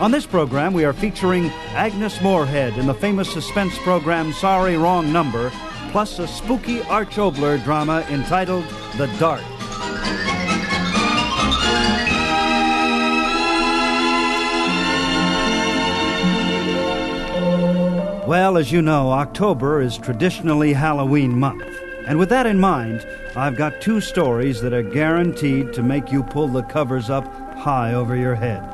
On 0.00 0.10
this 0.10 0.26
program, 0.26 0.72
we 0.72 0.84
are 0.84 0.92
featuring 0.92 1.50
Agnes 1.72 2.20
Moorehead 2.20 2.76
in 2.78 2.86
the 2.86 2.94
famous 2.94 3.32
suspense 3.32 3.78
program 3.78 4.32
Sorry 4.32 4.76
Wrong 4.76 5.12
Number, 5.12 5.52
plus 5.92 6.18
a 6.18 6.26
spooky 6.26 6.82
Arch 6.82 7.14
Oboler 7.14 7.62
drama 7.62 8.04
entitled 8.10 8.64
The 8.96 9.06
Dark. 9.20 9.40
Well, 18.26 18.58
as 18.58 18.72
you 18.72 18.82
know, 18.82 19.12
October 19.12 19.80
is 19.80 19.96
traditionally 19.96 20.72
Halloween 20.72 21.38
month. 21.38 21.68
And 22.08 22.18
with 22.18 22.30
that 22.30 22.46
in 22.46 22.58
mind, 22.58 23.06
I've 23.36 23.56
got 23.56 23.80
two 23.80 24.00
stories 24.00 24.60
that 24.62 24.72
are 24.72 24.82
guaranteed 24.82 25.72
to 25.74 25.84
make 25.84 26.10
you 26.10 26.24
pull 26.24 26.48
the 26.48 26.62
covers 26.62 27.10
up 27.10 27.24
high 27.56 27.94
over 27.94 28.16
your 28.16 28.34
head. 28.34 28.73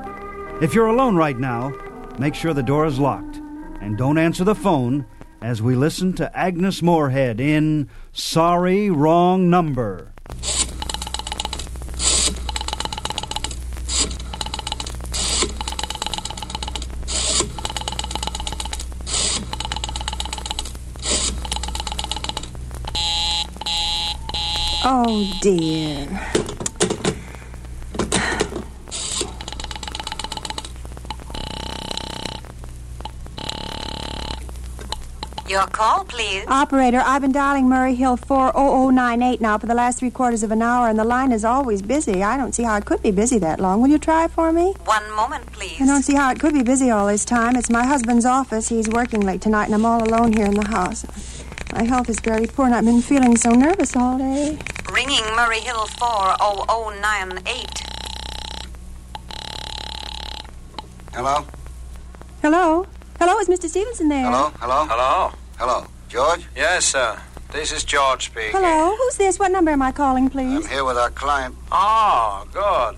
If 0.60 0.74
you're 0.74 0.88
alone 0.88 1.16
right 1.16 1.38
now, 1.38 1.72
make 2.18 2.34
sure 2.34 2.52
the 2.52 2.62
door 2.62 2.84
is 2.84 2.98
locked. 2.98 3.36
And 3.80 3.96
don't 3.96 4.18
answer 4.18 4.44
the 4.44 4.54
phone 4.54 5.06
as 5.40 5.62
we 5.62 5.74
listen 5.74 6.12
to 6.14 6.36
Agnes 6.36 6.82
Moorehead 6.82 7.40
in 7.40 7.88
Sorry 8.12 8.90
Wrong 8.90 9.48
Number. 9.48 10.12
Oh 24.84 25.38
dear. 25.40 26.39
Your 35.50 35.66
call, 35.66 36.04
please. 36.04 36.44
Operator, 36.46 37.02
I've 37.04 37.22
been 37.22 37.32
dialing 37.32 37.68
Murray 37.68 37.96
Hill 37.96 38.16
40098 38.16 39.40
now 39.40 39.58
for 39.58 39.66
the 39.66 39.74
last 39.74 39.98
three 39.98 40.08
quarters 40.08 40.44
of 40.44 40.52
an 40.52 40.62
hour, 40.62 40.86
and 40.86 40.96
the 40.96 41.02
line 41.02 41.32
is 41.32 41.44
always 41.44 41.82
busy. 41.82 42.22
I 42.22 42.36
don't 42.36 42.54
see 42.54 42.62
how 42.62 42.76
it 42.76 42.84
could 42.84 43.02
be 43.02 43.10
busy 43.10 43.36
that 43.40 43.58
long. 43.58 43.82
Will 43.82 43.88
you 43.88 43.98
try 43.98 44.28
for 44.28 44.52
me? 44.52 44.76
One 44.84 45.10
moment, 45.16 45.50
please. 45.50 45.80
I 45.80 45.86
don't 45.86 46.04
see 46.04 46.14
how 46.14 46.30
it 46.30 46.38
could 46.38 46.54
be 46.54 46.62
busy 46.62 46.92
all 46.92 47.08
this 47.08 47.24
time. 47.24 47.56
It's 47.56 47.68
my 47.68 47.84
husband's 47.84 48.24
office. 48.24 48.68
He's 48.68 48.88
working 48.88 49.22
late 49.22 49.40
tonight, 49.40 49.64
and 49.64 49.74
I'm 49.74 49.84
all 49.84 50.00
alone 50.04 50.32
here 50.32 50.46
in 50.46 50.54
the 50.54 50.68
house. 50.68 51.04
My 51.72 51.82
health 51.82 52.08
is 52.08 52.20
very 52.20 52.46
poor, 52.46 52.66
and 52.66 52.74
I've 52.76 52.84
been 52.84 53.02
feeling 53.02 53.36
so 53.36 53.50
nervous 53.50 53.96
all 53.96 54.18
day. 54.18 54.56
Ringing 54.92 55.24
Murray 55.34 55.58
Hill 55.58 55.86
40098. 55.98 57.82
Hello? 61.12 61.44
Hello? 62.40 62.86
Hello, 63.20 63.38
is 63.38 63.48
Mr. 63.48 63.68
Stevenson 63.68 64.08
there? 64.08 64.24
Hello? 64.24 64.50
Hello? 64.60 64.86
Hello? 64.88 65.32
Hello? 65.58 65.86
George? 66.08 66.46
Yes, 66.56 66.86
sir. 66.86 67.18
This 67.52 67.70
is 67.72 67.84
George 67.84 68.26
speaking. 68.26 68.52
Hello? 68.52 68.96
Who's 68.96 69.16
this? 69.16 69.38
What 69.38 69.52
number 69.52 69.70
am 69.72 69.82
I 69.82 69.92
calling, 69.92 70.30
please? 70.30 70.64
I'm 70.64 70.70
here 70.70 70.84
with 70.84 70.96
our 70.96 71.10
client. 71.10 71.54
Oh, 71.70 72.46
good. 72.52 72.96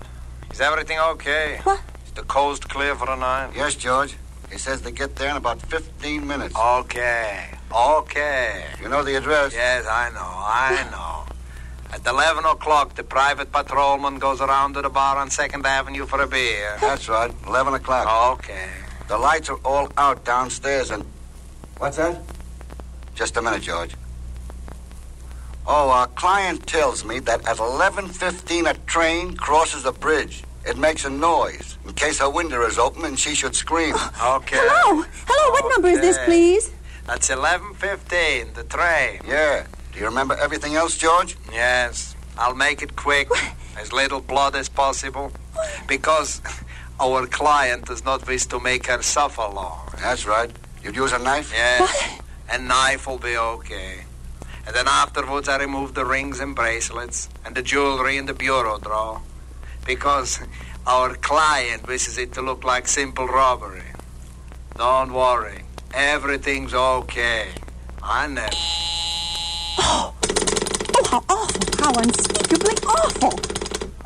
Is 0.51 0.61
everything 0.61 0.97
okay? 0.99 1.59
What? 1.63 1.81
Is 2.05 2.11
the 2.11 2.23
coast 2.23 2.69
clear 2.69 2.95
for 2.95 3.05
the 3.07 3.15
night? 3.15 3.51
Yes, 3.55 3.75
George. 3.75 4.15
He 4.51 4.57
says 4.57 4.81
they 4.81 4.91
get 4.91 5.15
there 5.17 5.29
in 5.29 5.35
about 5.35 5.61
15 5.61 6.25
minutes. 6.25 6.55
Okay. 6.55 7.49
Okay. 7.75 8.63
You 8.81 8.87
know 8.89 9.03
the 9.03 9.15
address? 9.17 9.53
Yes, 9.53 9.85
I 9.87 10.09
know. 10.11 10.19
I 10.21 10.87
know. 10.91 11.33
At 11.93 12.07
11 12.07 12.45
o'clock, 12.45 12.95
the 12.95 13.03
private 13.03 13.51
patrolman 13.51 14.19
goes 14.19 14.39
around 14.41 14.73
to 14.75 14.81
the 14.81 14.89
bar 14.89 15.17
on 15.17 15.29
2nd 15.29 15.65
Avenue 15.65 16.05
for 16.05 16.21
a 16.21 16.27
beer. 16.27 16.77
That's 16.79 17.09
right. 17.09 17.31
11 17.47 17.73
o'clock. 17.73 18.39
Okay. 18.39 18.69
The 19.07 19.17
lights 19.17 19.49
are 19.49 19.59
all 19.65 19.91
out 19.97 20.23
downstairs 20.25 20.91
and... 20.91 21.05
What's 21.77 21.97
that? 21.97 22.21
Just 23.15 23.37
a 23.37 23.41
minute, 23.41 23.61
George. 23.63 23.95
Oh, 25.65 25.89
our 25.89 26.07
client 26.07 26.65
tells 26.67 27.05
me 27.05 27.19
that 27.19 27.47
at 27.47 27.57
11.15 27.57 28.69
a 28.69 28.73
train 28.85 29.35
crosses 29.37 29.85
a 29.85 29.91
bridge. 29.91 30.43
It 30.65 30.77
makes 30.77 31.05
a 31.05 31.09
noise 31.09 31.77
in 31.85 31.93
case 31.93 32.19
her 32.19 32.29
window 32.29 32.65
is 32.65 32.77
open 32.77 33.05
and 33.05 33.19
she 33.19 33.35
should 33.35 33.55
scream. 33.55 33.95
Okay. 34.23 34.57
Hello? 34.59 35.03
Hello, 35.27 35.51
what 35.51 35.69
number 35.71 35.89
is 35.89 35.99
this, 36.01 36.17
please? 36.25 36.71
That's 37.05 37.29
11.15, 37.29 38.53
the 38.53 38.63
train. 38.63 39.19
yeah. 39.27 39.65
Do 39.91 39.99
you 39.99 40.05
remember 40.05 40.35
everything 40.35 40.75
else, 40.75 40.97
George? 40.97 41.37
Yes. 41.51 42.15
I'll 42.37 42.55
make 42.55 42.81
it 42.81 42.95
quick. 42.95 43.27
As 43.77 43.91
little 43.93 44.21
blood 44.21 44.55
as 44.55 44.67
possible. 44.69 45.31
Because 45.87 46.41
our 46.99 47.25
client 47.27 47.85
does 47.85 48.03
not 48.05 48.27
wish 48.27 48.45
to 48.47 48.59
make 48.59 48.87
her 48.87 49.01
suffer 49.01 49.41
long. 49.41 49.89
That's 49.99 50.25
right. 50.25 50.51
You'd 50.83 50.95
use 50.95 51.13
a 51.13 51.19
knife? 51.19 51.51
Yes. 51.53 52.19
A 52.51 52.57
knife 52.57 53.07
will 53.07 53.17
be 53.17 53.37
okay. 53.37 54.05
And 54.65 54.75
then 54.75 54.87
afterwards, 54.87 55.49
I 55.49 55.57
remove 55.57 55.93
the 55.93 56.05
rings 56.05 56.39
and 56.39 56.55
bracelets 56.55 57.29
and 57.45 57.55
the 57.55 57.61
jewelry 57.61 58.17
in 58.17 58.25
the 58.25 58.33
bureau 58.33 58.79
drawer. 58.79 59.21
Because 59.85 60.39
our 60.85 61.15
client 61.15 61.87
wishes 61.87 62.17
it 62.17 62.33
to 62.33 62.41
look 62.41 62.63
like 62.63 62.87
simple 62.87 63.27
robbery. 63.27 63.83
Don't 64.75 65.13
worry. 65.13 65.63
Everything's 65.93 66.73
okay. 66.73 67.49
I 68.01 68.27
never. 68.27 68.49
Oh, 69.79 70.13
oh, 70.95 71.03
how 71.09 71.23
awful. 71.29 71.63
How 71.79 71.93
unspeakably 72.01 72.75
awful. 72.87 73.39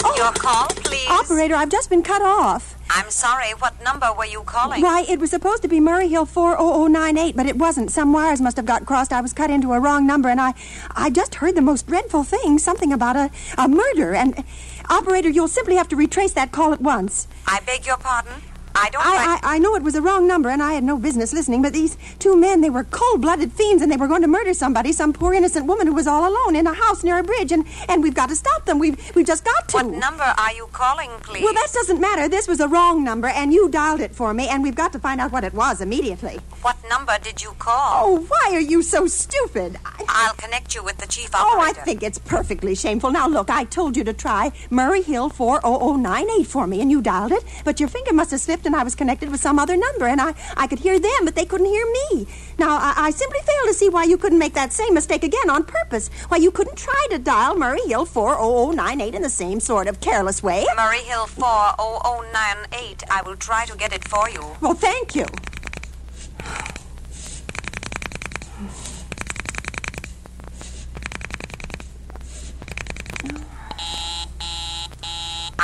Oh. 0.03 0.15
Your 0.15 0.31
call, 0.33 0.67
please. 0.67 1.09
Operator, 1.09 1.55
I've 1.55 1.69
just 1.69 1.89
been 1.89 2.03
cut 2.03 2.21
off. 2.21 2.76
I'm 2.89 3.09
sorry. 3.09 3.51
What 3.51 3.81
number 3.83 4.07
were 4.17 4.25
you 4.25 4.41
calling? 4.43 4.81
Why, 4.81 5.05
it 5.07 5.19
was 5.19 5.31
supposed 5.31 5.61
to 5.63 5.67
be 5.67 5.79
Murray 5.79 6.07
Hill 6.07 6.25
40098, 6.25 7.35
but 7.35 7.45
it 7.45 7.57
wasn't. 7.57 7.91
Some 7.91 8.13
wires 8.13 8.41
must 8.41 8.57
have 8.57 8.65
got 8.65 8.85
crossed. 8.85 9.13
I 9.13 9.21
was 9.21 9.33
cut 9.33 9.49
into 9.49 9.73
a 9.73 9.79
wrong 9.79 10.07
number, 10.07 10.29
and 10.29 10.39
I 10.39 10.53
I 10.95 11.09
just 11.09 11.35
heard 11.35 11.55
the 11.55 11.61
most 11.61 11.87
dreadful 11.87 12.23
thing, 12.23 12.57
something 12.59 12.93
about 12.93 13.15
a, 13.15 13.29
a 13.57 13.67
murder. 13.67 14.13
And, 14.13 14.43
operator, 14.89 15.29
you'll 15.29 15.47
simply 15.47 15.75
have 15.75 15.87
to 15.89 15.95
retrace 15.95 16.33
that 16.33 16.51
call 16.51 16.73
at 16.73 16.81
once. 16.81 17.27
I 17.45 17.59
beg 17.65 17.85
your 17.85 17.97
pardon. 17.97 18.33
I 18.77 18.89
don't 18.89 19.05
I. 19.05 19.39
I, 19.43 19.55
I 19.55 19.59
know 19.59 19.75
it 19.75 19.83
was 19.83 19.95
a 19.95 20.01
wrong 20.01 20.27
number, 20.27 20.49
and 20.49 20.61
I 20.61 20.73
had 20.73 20.83
no 20.83 20.97
business 20.97 21.33
listening, 21.33 21.61
but 21.61 21.73
these 21.73 21.97
two 22.19 22.35
men, 22.35 22.61
they 22.61 22.69
were 22.69 22.83
cold 22.83 23.21
blooded 23.21 23.51
fiends, 23.51 23.81
and 23.81 23.91
they 23.91 23.97
were 23.97 24.07
going 24.07 24.21
to 24.21 24.27
murder 24.27 24.53
somebody, 24.53 24.91
some 24.93 25.13
poor 25.13 25.33
innocent 25.33 25.65
woman 25.65 25.87
who 25.87 25.93
was 25.93 26.07
all 26.07 26.27
alone 26.29 26.55
in 26.55 26.67
a 26.67 26.73
house 26.73 27.03
near 27.03 27.17
a 27.17 27.23
bridge, 27.23 27.51
and, 27.51 27.65
and 27.89 28.03
we've 28.03 28.13
got 28.13 28.29
to 28.29 28.35
stop 28.35 28.65
them. 28.65 28.79
We've, 28.79 28.97
we've 29.15 29.25
just 29.25 29.43
got 29.43 29.67
to. 29.69 29.77
What 29.77 29.87
number 29.87 30.23
are 30.23 30.53
you 30.53 30.67
calling, 30.71 31.09
please? 31.21 31.43
Well, 31.43 31.53
that 31.53 31.69
doesn't 31.73 31.99
matter. 31.99 32.29
This 32.29 32.47
was 32.47 32.59
a 32.59 32.67
wrong 32.67 33.03
number, 33.03 33.27
and 33.27 33.53
you 33.53 33.69
dialed 33.69 34.01
it 34.01 34.13
for 34.13 34.33
me, 34.33 34.47
and 34.47 34.63
we've 34.63 34.75
got 34.75 34.93
to 34.93 34.99
find 34.99 35.19
out 35.19 35.31
what 35.31 35.43
it 35.43 35.53
was 35.53 35.81
immediately. 35.81 36.39
What 36.61 36.76
number 36.89 37.17
did 37.21 37.41
you 37.41 37.51
call? 37.59 38.03
Oh, 38.05 38.25
why 38.27 38.55
are 38.55 38.59
you 38.61 38.81
so 38.81 39.07
stupid? 39.07 39.77
I, 39.85 40.03
I'll 40.07 40.33
connect 40.35 40.75
you 40.75 40.83
with 40.83 40.97
the 40.97 41.07
chief 41.07 41.33
operator. 41.35 41.57
oh, 41.57 41.61
I 41.61 41.73
think 41.73 42.03
it's 42.03 42.17
perfectly 42.17 42.75
shameful. 42.75 43.11
Now, 43.11 43.27
look, 43.27 43.49
I 43.49 43.63
told 43.65 43.97
you 43.97 44.03
to 44.05 44.13
try 44.13 44.51
Murray 44.69 45.01
Hill 45.01 45.29
40098 45.29 46.47
for 46.47 46.67
me, 46.67 46.81
and 46.81 46.89
you 46.91 47.01
dialed 47.01 47.31
it, 47.31 47.43
but 47.65 47.79
your 47.79 47.89
finger 47.89 48.13
must 48.13 48.31
have 48.31 48.39
slipped, 48.41 48.65
and 48.65 48.75
I 48.75 48.83
was 48.83 48.95
connected 48.95 49.29
with 49.29 49.39
some 49.39 49.59
other 49.59 49.77
number, 49.77 50.07
and 50.07 50.21
I, 50.21 50.33
I 50.55 50.67
could 50.67 50.79
hear 50.79 50.99
them, 50.99 51.25
but 51.25 51.35
they 51.35 51.45
couldn't 51.45 51.67
hear 51.67 51.85
me. 52.11 52.27
Now, 52.57 52.77
I, 52.77 52.93
I 52.97 53.09
simply 53.11 53.39
fail 53.39 53.65
to 53.67 53.73
see 53.73 53.89
why 53.89 54.03
you 54.05 54.17
couldn't 54.17 54.39
make 54.39 54.53
that 54.53 54.73
same 54.73 54.93
mistake 54.93 55.23
again 55.23 55.49
on 55.49 55.63
purpose. 55.63 56.09
Why 56.29 56.37
you 56.37 56.51
couldn't 56.51 56.77
try 56.77 57.07
to 57.11 57.19
dial 57.19 57.55
Murray 57.55 57.81
Hill 57.87 58.05
40098 58.05 59.13
in 59.15 59.21
the 59.21 59.29
same 59.29 59.59
sort 59.59 59.87
of 59.87 59.99
careless 59.99 60.41
way. 60.41 60.65
Murray 60.75 60.99
Hill 60.99 61.27
40098. 61.27 63.03
I 63.11 63.21
will 63.23 63.35
try 63.35 63.65
to 63.65 63.77
get 63.77 63.93
it 63.93 64.07
for 64.07 64.29
you. 64.29 64.41
Well, 64.61 64.73
thank 64.73 65.15
you. 65.15 65.25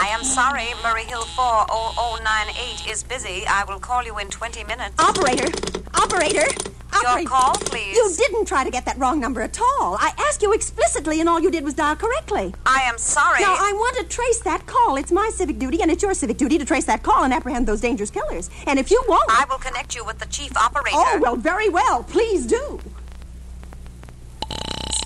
I 0.04 0.08
am 0.08 0.26
sorry. 0.26 0.68
Murray 0.84 1.06
Hill 1.06 1.22
40098 1.22 2.92
is 2.92 3.04
busy. 3.04 3.46
I 3.48 3.64
will 3.64 3.80
call 3.80 4.04
you 4.04 4.20
in 4.20 4.28
20 4.28 4.66
minutes. 4.66 4.96
Operator! 5.00 5.48
Operator! 5.94 6.46
operator. 6.94 7.30
call, 7.30 7.54
please. 7.54 7.96
You 7.96 8.14
didn't 8.18 8.46
try 8.46 8.66
to 8.66 8.70
get 8.70 8.86
that 8.86 8.98
wrong 8.98 9.22
number 9.22 9.42
at 9.42 9.58
all. 9.62 9.96
I 10.02 10.12
asked 10.20 10.42
you 10.42 10.52
explicitly, 10.52 11.22
and 11.22 11.30
all 11.30 11.40
you 11.40 11.50
did 11.50 11.64
was 11.64 11.74
dial 11.74 11.96
correctly. 11.96 12.54
I 12.66 12.82
am 12.82 12.98
sorry. 12.98 13.40
Now, 13.40 13.56
I 13.58 13.72
want 13.72 13.96
to 14.00 14.04
trace 14.14 14.40
that 14.42 14.66
call. 14.66 14.98
It's 14.98 15.10
my 15.10 15.32
civic 15.34 15.58
duty, 15.58 15.82
and 15.82 15.90
it's 15.90 16.04
your 16.04 16.14
civic 16.14 16.36
duty 16.36 16.58
to 16.58 16.66
trace 16.66 16.84
that 16.84 17.02
call 17.02 17.24
and 17.24 17.34
apprehend 17.34 17.66
those 17.66 17.80
dangerous 17.80 18.12
killers. 18.12 18.50
And 18.68 18.78
if 18.78 18.92
you 18.92 19.02
won't. 19.08 19.24
I 19.30 19.46
will 19.50 19.58
connect 19.58 19.96
you 19.96 20.04
with 20.04 20.20
the 20.20 20.26
chief 20.26 20.52
operator. 20.58 20.98
Oh, 20.98 21.20
well, 21.22 21.38
very 21.38 21.70
well. 21.70 22.04
Please 22.04 22.46
do. 22.46 22.82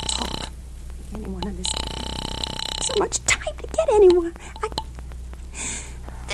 Talk. 0.07 0.49
Anyone 1.13 1.45
on 1.45 1.55
this. 1.55 1.67
So 2.81 2.93
much 2.97 3.23
time 3.25 3.55
to 3.59 3.67
get 3.67 3.89
anyone. 3.91 4.33
I... 4.63 4.86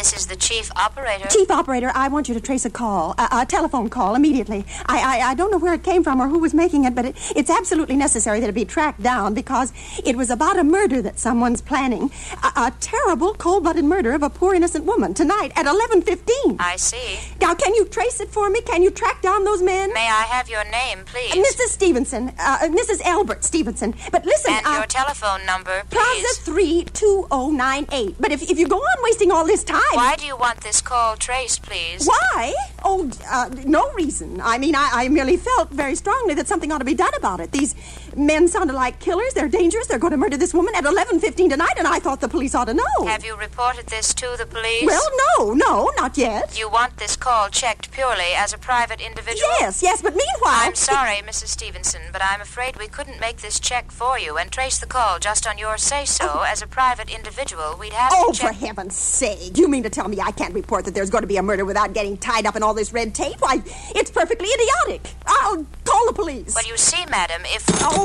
This 0.03 0.19
is 0.19 0.27
the 0.27 0.35
chief 0.35 0.69
operator. 0.75 1.29
Chief 1.29 1.49
operator, 1.49 1.89
I 1.95 2.09
want 2.09 2.27
you 2.27 2.33
to 2.33 2.41
trace 2.41 2.65
a 2.65 2.69
call, 2.69 3.15
a, 3.17 3.25
a 3.31 3.45
telephone 3.45 3.89
call, 3.89 4.15
immediately. 4.15 4.65
I, 4.85 4.99
I, 4.99 5.29
I 5.29 5.33
don't 5.33 5.49
know 5.49 5.57
where 5.57 5.73
it 5.73 5.81
came 5.81 6.03
from 6.03 6.19
or 6.21 6.27
who 6.27 6.39
was 6.39 6.53
making 6.53 6.83
it, 6.83 6.93
but 6.93 7.05
it, 7.05 7.15
it's 7.37 7.49
absolutely 7.49 7.95
necessary 7.95 8.41
that 8.41 8.49
it 8.49 8.53
be 8.53 8.65
tracked 8.65 9.01
down 9.01 9.33
because 9.33 9.71
it 10.05 10.17
was 10.17 10.29
about 10.29 10.59
a 10.59 10.63
murder 10.65 11.01
that 11.01 11.19
someone's 11.19 11.61
planning. 11.61 12.11
A, 12.43 12.47
a 12.63 12.73
terrible, 12.81 13.33
cold-blooded 13.35 13.85
murder 13.85 14.11
of 14.11 14.23
a 14.23 14.29
poor 14.29 14.53
innocent 14.53 14.83
woman 14.83 15.13
tonight 15.13 15.53
at 15.55 15.65
11:15. 15.65 16.57
I 16.59 16.75
see. 16.75 17.19
Now, 17.39 17.53
can 17.53 17.73
you 17.73 17.85
trace 17.85 18.19
it 18.19 18.27
for 18.27 18.49
me? 18.49 18.59
Can 18.59 18.83
you 18.83 18.91
track 18.91 19.21
down 19.21 19.45
those 19.45 19.61
men? 19.61 19.93
May 19.93 20.09
I 20.09 20.23
have 20.23 20.49
your 20.49 20.65
name, 20.65 21.05
please? 21.05 21.31
Mrs. 21.31 21.69
Stevenson, 21.69 22.33
uh, 22.39 22.57
Mrs. 22.63 22.99
Albert 23.05 23.45
Stevenson. 23.45 23.95
But 24.11 24.25
listen, 24.25 24.51
And 24.53 24.65
uh, 24.67 24.71
your 24.79 24.85
telephone 24.85 25.45
number, 25.45 25.83
Plaza 25.89 26.11
please. 26.11 26.37
32098. 26.39 28.15
But 28.19 28.33
if, 28.33 28.41
if 28.51 28.59
you 28.59 28.67
go 28.67 28.79
on 28.79 28.97
wasting 29.03 29.31
all 29.31 29.45
this 29.45 29.63
time. 29.63 29.79
Why 29.95 30.15
do 30.15 30.25
you 30.25 30.35
want 30.35 30.61
this 30.61 30.81
call 30.81 31.15
traced, 31.17 31.61
please? 31.61 32.07
Why? 32.07 32.55
Oh, 32.83 33.11
uh, 33.29 33.49
no 33.63 33.91
reason. 33.93 34.41
I 34.41 34.57
mean, 34.57 34.75
I, 34.75 34.89
I 34.91 35.07
merely 35.09 35.37
felt 35.37 35.69
very 35.69 35.93
strongly 35.95 36.33
that 36.33 36.47
something 36.47 36.71
ought 36.71 36.79
to 36.79 36.85
be 36.85 36.95
done 36.95 37.13
about 37.15 37.39
it. 37.39 37.51
These 37.51 37.75
men 38.15 38.47
sounded 38.47 38.73
like 38.73 38.99
killers. 38.99 39.33
They're 39.33 39.47
dangerous. 39.49 39.87
They're 39.87 39.99
going 39.99 40.11
to 40.11 40.17
murder 40.17 40.37
this 40.37 40.53
woman 40.53 40.73
at 40.75 40.83
11.15 40.83 41.49
tonight, 41.49 41.73
and 41.77 41.87
I 41.87 41.99
thought 41.99 42.21
the 42.21 42.27
police 42.27 42.55
ought 42.55 42.65
to 42.65 42.73
know. 42.73 43.05
Have 43.05 43.25
you 43.25 43.35
reported 43.35 43.87
this 43.87 44.13
to 44.15 44.35
the 44.37 44.45
police? 44.45 44.85
Well, 44.85 45.09
no, 45.37 45.53
no, 45.53 45.91
not 45.97 46.17
yet. 46.17 46.57
You 46.57 46.69
want 46.69 46.97
this 46.97 47.15
call 47.15 47.49
checked 47.49 47.91
purely 47.91 48.33
as 48.35 48.53
a 48.53 48.57
private 48.57 49.01
individual? 49.01 49.49
Yes, 49.59 49.83
yes, 49.83 50.01
but 50.01 50.11
meanwhile... 50.13 50.67
I'm 50.67 50.75
sorry, 50.75 51.17
Mrs. 51.17 51.47
Stevenson, 51.47 52.01
but 52.11 52.21
I'm 52.23 52.41
afraid 52.41 52.77
we 52.77 52.87
couldn't 52.87 53.19
make 53.19 53.37
this 53.37 53.59
check 53.59 53.91
for 53.91 54.17
you 54.19 54.37
and 54.37 54.51
trace 54.51 54.79
the 54.79 54.87
call 54.87 55.19
just 55.19 55.47
on 55.47 55.57
your 55.57 55.77
say 55.77 56.05
so. 56.05 56.25
Oh. 56.29 56.45
As 56.47 56.61
a 56.61 56.67
private 56.67 57.13
individual, 57.13 57.75
we'd 57.79 57.93
have 57.93 58.11
to. 58.11 58.17
Oh, 58.19 58.31
to 58.31 58.47
for 58.47 58.53
heaven's 58.53 58.95
sake. 58.95 59.57
You 59.57 59.67
mean 59.67 59.83
to 59.83 59.89
tell 59.89 60.07
me 60.07 60.19
I 60.19 60.31
can't 60.31 60.53
report 60.53 60.85
that 60.85 60.93
there's 60.93 61.09
going 61.09 61.23
to 61.23 61.27
be 61.27 61.37
a 61.37 61.43
murder 61.43 61.65
without 61.65 61.93
getting 61.93 62.17
tied 62.17 62.45
up 62.45 62.55
in 62.55 62.63
all 62.63 62.73
this 62.73 62.93
red 62.93 63.13
tape? 63.13 63.35
Why, 63.39 63.61
it's 63.95 64.11
perfectly 64.11 64.47
idiotic. 64.47 65.13
I'll 65.25 65.65
call 65.83 66.05
the 66.07 66.13
police. 66.13 66.55
Well, 66.55 66.65
you 66.65 66.77
see, 66.77 67.05
madam, 67.09 67.41
if. 67.45 67.63
Oh, 67.81 68.02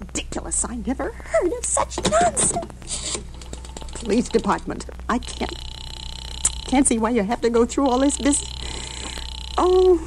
ridiculous. 0.00 0.64
I 0.64 0.76
never 0.76 1.12
heard 1.12 1.52
of 1.52 1.64
such 1.64 1.98
nonsense. 2.10 3.18
Police 3.94 4.28
department. 4.28 4.86
I 5.08 5.18
can't. 5.18 5.56
Can't 6.66 6.86
see 6.86 6.98
why 6.98 7.10
you 7.10 7.22
have 7.22 7.40
to 7.42 7.50
go 7.50 7.64
through 7.66 7.88
all 7.88 7.98
this 7.98 8.16
business. 8.18 8.50
Oh. 9.58 10.00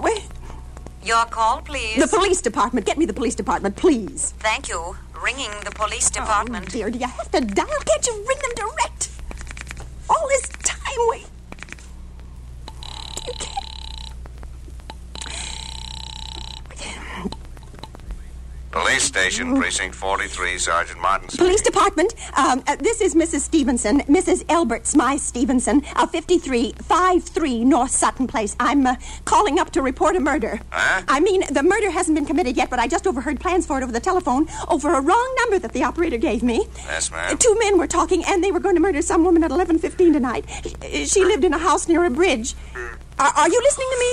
Wait. 0.00 0.24
Your 1.02 1.24
call, 1.26 1.62
please. 1.62 1.98
The 1.98 2.08
police 2.08 2.42
department. 2.42 2.86
Get 2.86 2.98
me 2.98 3.06
the 3.06 3.12
police 3.14 3.34
department, 3.34 3.76
please. 3.76 4.34
Thank 4.38 4.68
you. 4.68 4.96
Ringing 5.22 5.50
the 5.64 5.70
police 5.70 6.10
oh, 6.12 6.20
department. 6.20 6.66
Oh, 6.68 6.72
dear, 6.72 6.90
do 6.90 6.98
you 6.98 7.06
have 7.06 7.30
to 7.32 7.40
dial? 7.40 7.66
Can't 7.86 8.06
you 8.06 8.14
ring 8.28 8.38
them 8.42 8.54
direct? 8.56 9.10
All 10.08 10.28
this 10.28 10.48
time 10.62 10.98
wait. 11.10 11.26
You 13.26 13.32
can't. 13.38 13.66
Police 18.72 18.98
station, 19.14 19.56
precinct 19.56 19.96
43, 19.96 20.56
Sergeant 20.58 21.00
Martin. 21.00 21.28
Police 21.36 21.62
department. 21.62 22.14
Um, 22.38 22.62
uh, 22.68 22.76
this 22.76 23.00
is 23.00 23.16
Mrs. 23.16 23.40
Stevenson, 23.40 24.00
Mrs. 24.02 24.44
Elbert 24.48 24.86
Smythe 24.86 25.18
Stevenson, 25.18 25.82
uh, 25.96 26.06
5353 26.06 27.64
North 27.64 27.90
Sutton 27.90 28.28
Place. 28.28 28.54
I'm 28.60 28.86
uh, 28.86 28.94
calling 29.24 29.58
up 29.58 29.70
to 29.72 29.82
report 29.82 30.14
a 30.14 30.20
murder. 30.20 30.60
Huh? 30.70 31.02
I 31.08 31.18
mean, 31.18 31.42
the 31.50 31.64
murder 31.64 31.90
hasn't 31.90 32.14
been 32.16 32.24
committed 32.24 32.56
yet, 32.56 32.70
but 32.70 32.78
I 32.78 32.86
just 32.86 33.04
overheard 33.08 33.40
plans 33.40 33.66
for 33.66 33.78
it 33.78 33.82
over 33.82 33.90
the 33.92 33.98
telephone 34.00 34.46
over 34.68 34.94
a 34.94 35.00
wrong 35.00 35.34
number 35.40 35.58
that 35.58 35.72
the 35.72 35.82
operator 35.82 36.16
gave 36.16 36.44
me. 36.44 36.66
Yes, 36.86 37.10
Uh, 37.10 37.16
ma'am. 37.16 37.36
Two 37.38 37.56
men 37.58 37.78
were 37.78 37.88
talking, 37.88 38.22
and 38.24 38.44
they 38.44 38.52
were 38.52 38.60
going 38.60 38.76
to 38.76 38.80
murder 38.80 39.02
some 39.02 39.24
woman 39.24 39.42
at 39.42 39.50
11:15 39.50 40.12
tonight. 40.12 40.44
She- 40.82 41.06
She 41.06 41.24
lived 41.24 41.42
in 41.44 41.52
a 41.52 41.58
house 41.58 41.88
near 41.88 42.04
a 42.04 42.10
bridge. 42.10 42.54
Are, 43.18 43.32
are 43.36 43.48
you 43.48 43.60
listening 43.60 43.88
to 43.90 43.98
me? 43.98 44.12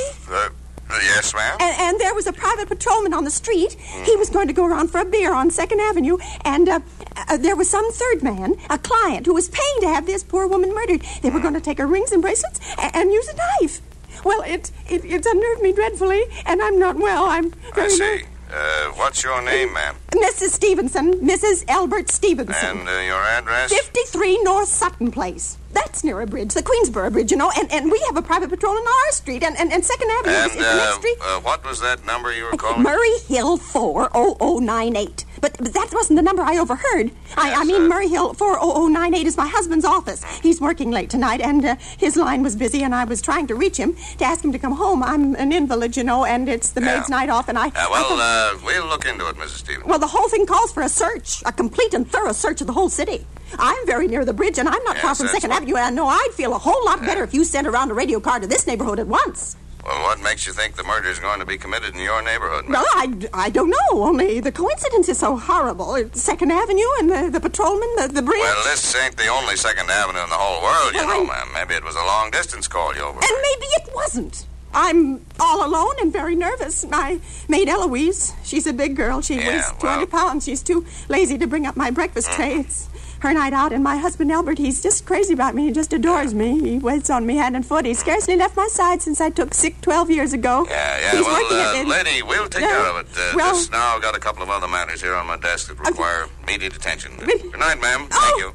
Yes, 0.90 1.34
ma'am. 1.34 1.58
And, 1.60 1.80
and 1.80 2.00
there 2.00 2.14
was 2.14 2.28
a 2.28 2.34
private 2.34 2.68
patrolman 2.70 3.14
on 3.14 3.24
the 3.24 3.32
street. 3.32 3.74
He 3.74 4.16
was 4.16 4.30
going 4.30 4.48
to 4.48 4.54
go 4.54 4.66
around 4.66 4.90
for 4.90 5.00
a 5.00 5.06
beer 5.06 5.34
on 5.34 5.52
Second 5.52 5.82
Avenue, 5.82 6.18
and 6.46 6.70
uh, 6.70 6.80
uh, 7.16 7.38
there 7.38 7.56
was 7.56 7.70
some 7.70 7.92
third 7.92 8.24
man, 8.24 8.56
a 8.70 8.78
client, 8.78 9.26
who 9.26 9.34
was 9.34 9.50
paying 9.50 9.82
to 9.82 9.88
have 9.88 10.06
this 10.06 10.24
poor 10.24 10.48
woman 10.48 10.74
murdered. 10.74 11.02
They 11.22 11.30
were 11.30 11.40
going 11.40 11.54
to 11.54 11.62
take 11.62 11.78
her 11.78 11.88
rings 11.88 12.12
and 12.12 12.22
bracelets 12.22 12.60
and, 12.78 12.96
and 12.96 13.12
use 13.12 13.28
a 13.28 13.36
knife. 13.36 13.82
Well, 14.24 14.42
it, 14.44 14.72
it 14.90 15.06
it's 15.06 15.28
unnerved 15.28 15.62
me 15.62 15.74
dreadfully, 15.74 16.24
and 16.46 16.62
I'm 16.62 16.80
not 16.80 16.98
well. 16.98 17.26
I'm 17.26 17.54
I 17.76 17.88
see. 17.88 18.24
Uh, 18.52 18.92
what's 18.94 19.24
your 19.24 19.42
name, 19.42 19.74
ma'am? 19.74 19.96
Mrs. 20.12 20.52
Stevenson, 20.52 21.16
Mrs. 21.16 21.66
Albert 21.68 22.10
Stevenson. 22.10 22.80
And 22.80 22.88
uh, 22.88 22.92
your 22.92 23.22
address? 23.22 23.74
53 23.74 24.42
North 24.44 24.70
Sutton 24.70 25.12
Place. 25.12 25.58
That's 25.78 26.04
near 26.04 26.20
a 26.22 26.26
bridge, 26.28 26.54
the 26.54 26.64
Queensboro 26.64 27.12
Bridge, 27.14 27.32
you 27.32 27.38
know, 27.38 27.52
and, 27.58 27.72
and 27.72 27.92
we 27.92 28.00
have 28.08 28.18
a 28.18 28.22
private 28.22 28.50
patrol 28.50 28.74
on 28.76 28.86
our 28.88 29.12
street, 29.12 29.44
and, 29.44 29.56
and, 29.60 29.72
and 29.72 29.84
Second 29.86 30.10
Avenue 30.18 30.32
is, 30.34 30.42
And 30.44 30.52
is 30.52 30.58
the 30.58 30.64
next 30.64 30.88
uh, 30.96 31.00
street. 31.00 31.18
uh, 31.22 31.40
what 31.42 31.66
was 31.66 31.80
that 31.82 32.06
number 32.06 32.34
you 32.34 32.46
were 32.46 32.52
calling? 32.58 32.82
Murray 32.84 33.18
Hill 33.28 33.58
40098. 33.58 35.26
But, 35.40 35.56
but 35.60 35.74
that 35.74 35.90
wasn't 35.94 36.18
the 36.18 36.24
number 36.24 36.42
I 36.42 36.58
overheard. 36.58 37.12
I, 37.38 37.54
I 37.62 37.64
mean, 37.64 37.84
uh, 37.84 37.88
Murray 37.88 38.08
Hill 38.08 38.34
40098 38.34 39.28
is 39.28 39.38
my 39.38 39.48
husband's 39.48 39.86
office. 39.86 40.24
He's 40.42 40.60
working 40.60 40.90
late 40.92 41.10
tonight, 41.12 41.42
and 41.42 41.64
uh, 41.64 41.76
his 41.98 42.16
line 42.18 42.42
was 42.42 42.56
busy, 42.56 42.82
and 42.84 42.96
I 42.96 43.04
was 43.04 43.22
trying 43.22 43.46
to 43.48 43.56
reach 43.56 43.78
him 43.78 43.96
to 44.18 44.26
ask 44.26 44.44
him 44.44 44.52
to 44.52 44.60
come 44.60 44.74
home. 44.74 45.04
I'm 45.04 45.36
an 45.36 45.52
invalid, 45.52 45.96
you 45.96 46.04
know, 46.04 46.26
and 46.26 46.50
it's 46.50 46.72
the 46.72 46.82
Yeah. 46.82 46.98
maid's 46.98 47.10
night 47.10 47.30
off, 47.30 47.50
and 47.50 47.58
I. 47.58 47.68
Uh, 47.68 47.72
I 47.76 47.88
well, 47.92 48.04
thought- 48.10 48.56
uh, 48.56 48.58
we'll 48.66 48.88
look 48.88 49.06
into 49.06 49.28
it, 49.30 49.36
Mrs. 49.36 49.58
Stevens. 49.60 49.86
well, 49.86 50.00
the 50.00 50.08
whole 50.08 50.28
thing 50.30 50.46
calls 50.48 50.72
for 50.72 50.82
a 50.82 50.90
search, 50.90 51.44
a 51.46 51.52
complete 51.52 51.94
and 51.94 52.10
thorough 52.10 52.32
search 52.34 52.62
of 52.62 52.68
the 52.68 52.74
whole 52.74 52.90
city. 52.90 53.26
I'm 53.60 53.86
very 53.86 54.08
near 54.08 54.26
the 54.26 54.34
bridge, 54.34 54.58
and 54.60 54.68
I'm 54.68 54.84
not 54.84 54.98
far 54.98 55.16
from 55.16 55.28
Second 55.28 55.50
what- 55.52 55.58
Avenue, 55.58 55.76
and 55.76 55.86
I 55.86 55.90
know 55.90 56.08
I'd 56.08 56.30
feel 56.34 56.54
a 56.54 56.58
whole 56.58 56.84
lot 56.86 57.02
better 57.02 57.24
if 57.24 57.34
you 57.34 57.44
sent 57.44 57.68
around 57.68 57.92
a 57.92 57.94
radio 57.94 58.20
car 58.20 58.40
to 58.40 58.48
this 58.48 58.68
neighborhood 58.68 59.00
at 59.00 59.08
once. 59.08 59.56
Well, 59.86 60.02
what 60.04 60.20
makes 60.22 60.46
you 60.46 60.52
think 60.52 60.76
the 60.76 60.84
murder 60.84 61.08
is 61.10 61.18
going 61.20 61.40
to 61.40 61.46
be 61.46 61.58
committed 61.58 61.96
in 61.96 62.02
your 62.02 62.22
neighborhood? 62.22 62.66
ma'am? 62.68 62.74
Well, 62.74 62.86
I, 63.34 63.46
I 63.46 63.50
don't 63.50 63.70
know. 63.70 64.04
Only 64.04 64.42
the 64.42 64.52
coincidence 64.52 65.08
is 65.08 65.18
so 65.18 65.38
horrible. 65.38 65.96
It's 65.96 66.22
Second 66.22 66.52
Avenue 66.52 66.84
and 67.00 67.10
the, 67.10 67.30
the 67.32 67.40
patrolman, 67.40 67.88
the, 67.96 68.10
the 68.10 68.22
bridge. 68.22 68.42
Well, 68.42 68.64
this 68.66 68.94
ain't 68.98 69.16
the 69.16 69.28
only 69.28 69.56
Second 69.56 69.90
Avenue 69.90 70.22
in 70.24 70.30
the 70.30 70.36
whole 70.36 70.62
world, 70.62 70.94
you 70.94 71.00
Well, 71.08 71.24
know, 71.24 71.32
I- 71.32 71.38
ma'am. 71.46 71.48
Maybe 71.54 71.76
it 71.76 71.86
was 71.86 71.96
a 71.96 72.04
long 72.04 72.32
distance 72.32 72.68
call 72.68 72.94
you 72.96 73.02
over. 73.02 73.18
and 73.18 73.32
maybe 73.32 73.66
it 73.78 73.90
wasn't. 73.96 74.46
I'm 74.74 75.26
all 75.40 75.66
alone 75.66 75.96
and 76.02 76.12
very 76.12 76.36
nervous. 76.36 76.86
My 76.86 77.22
maid 77.48 77.70
Eloise, 77.70 78.34
she's 78.44 78.68
a 78.68 78.74
big 78.74 78.98
girl. 78.98 79.22
She 79.22 79.36
Yeah, 79.36 79.48
weighs 79.48 79.64
well- 79.64 79.76
Mm. 79.76 79.80
200 79.80 80.10
pounds. 80.12 80.44
She's 80.44 80.62
too 80.62 80.86
lazy 81.08 81.38
to 81.38 81.48
bring 81.48 81.66
up 81.66 81.78
my 81.78 81.92
breakfast 81.92 82.30
tray. 82.34 82.56
It's 82.56 82.90
her 83.20 83.34
night 83.34 83.54
out. 83.54 83.72
And 83.74 83.84
my 83.84 83.98
husband 83.98 84.32
Albert, 84.32 84.58
he's 84.58 84.82
just 84.82 85.06
crazy 85.06 85.34
about 85.34 85.56
me. 85.56 85.66
He 85.68 85.72
just 85.72 85.94
adores 85.94 86.34
me. 86.34 86.60
He 86.60 86.78
waits 86.80 87.10
on 87.10 87.26
me 87.26 87.36
hand 87.38 87.56
and 87.56 87.66
foot. 87.66 87.86
He 87.86 87.94
scarcely 87.94 88.36
left 88.36 88.56
my 88.58 88.68
side 88.68 89.02
since 89.02 89.20
I 89.22 89.30
took 89.30 89.54
sick 89.54 89.80
12 89.82 90.10
years 90.12 90.34
ago. 90.34 90.66
Yeah, 90.70 91.00
yeah. 91.00 91.12
He's 91.18 91.26
well, 91.26 91.36
at 91.54 91.76
uh, 91.76 91.80
it. 91.82 91.88
lady, 91.88 92.22
we'll 92.24 92.48
take 92.48 92.62
Yeah, 92.62 92.70
care 92.70 92.86
of 93.00 93.06
it. 93.06 93.08
Uh, 93.18 93.34
well- 93.36 93.54
just 93.56 93.72
now, 93.72 93.96
I've 93.96 94.02
got 94.02 94.16
a 94.16 94.20
couple 94.20 94.44
of 94.44 94.50
other 94.50 94.68
matters 94.68 95.02
here 95.02 95.16
on 95.16 95.26
my 95.28 95.38
desk 95.38 95.70
that 95.70 95.80
require 95.80 96.28
immediate 96.44 96.76
attention. 96.76 97.14
But- 97.18 97.28
Good 97.28 97.60
night, 97.60 97.82
ma'am. 97.82 98.08
Thank 98.10 98.14
Oh. 98.14 98.38
you. 98.40 98.54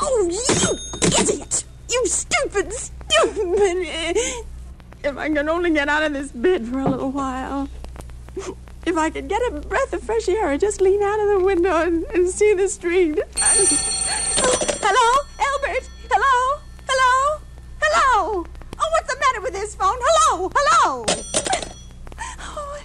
Oh, 0.00 0.28
you 0.30 1.08
idiot! 1.20 1.64
You 1.90 2.06
stupid, 2.06 2.72
stupid! 2.72 4.16
If 5.04 5.16
I 5.18 5.28
can 5.28 5.48
only 5.48 5.70
get 5.70 5.88
out 5.88 6.02
of 6.04 6.12
this 6.14 6.30
bed 6.32 6.66
for 6.66 6.78
a 6.80 6.88
little 6.88 7.10
while. 7.10 7.68
If 8.84 8.96
I 8.96 9.10
could 9.10 9.28
get 9.28 9.40
a 9.48 9.60
breath 9.60 9.92
of 9.92 10.02
fresh 10.02 10.28
air 10.28 10.52
or 10.52 10.58
just 10.58 10.80
lean 10.80 11.02
out 11.02 11.20
of 11.20 11.28
the 11.28 11.44
window 11.44 11.82
and, 11.82 12.04
and 12.14 12.28
see 12.28 12.52
the 12.52 12.68
street. 12.68 13.16
Hello? 14.82 15.22
Albert? 15.38 15.88
Hello? 16.10 16.60
Hello? 16.88 17.40
Hello? 17.80 18.44
Oh, 18.80 18.88
what's 18.90 19.14
the 19.14 19.20
matter 19.20 19.40
with 19.40 19.52
this 19.52 19.76
phone? 19.76 19.96
Hello? 20.00 20.50
Hello? 20.54 21.04
Oh, 21.08 22.80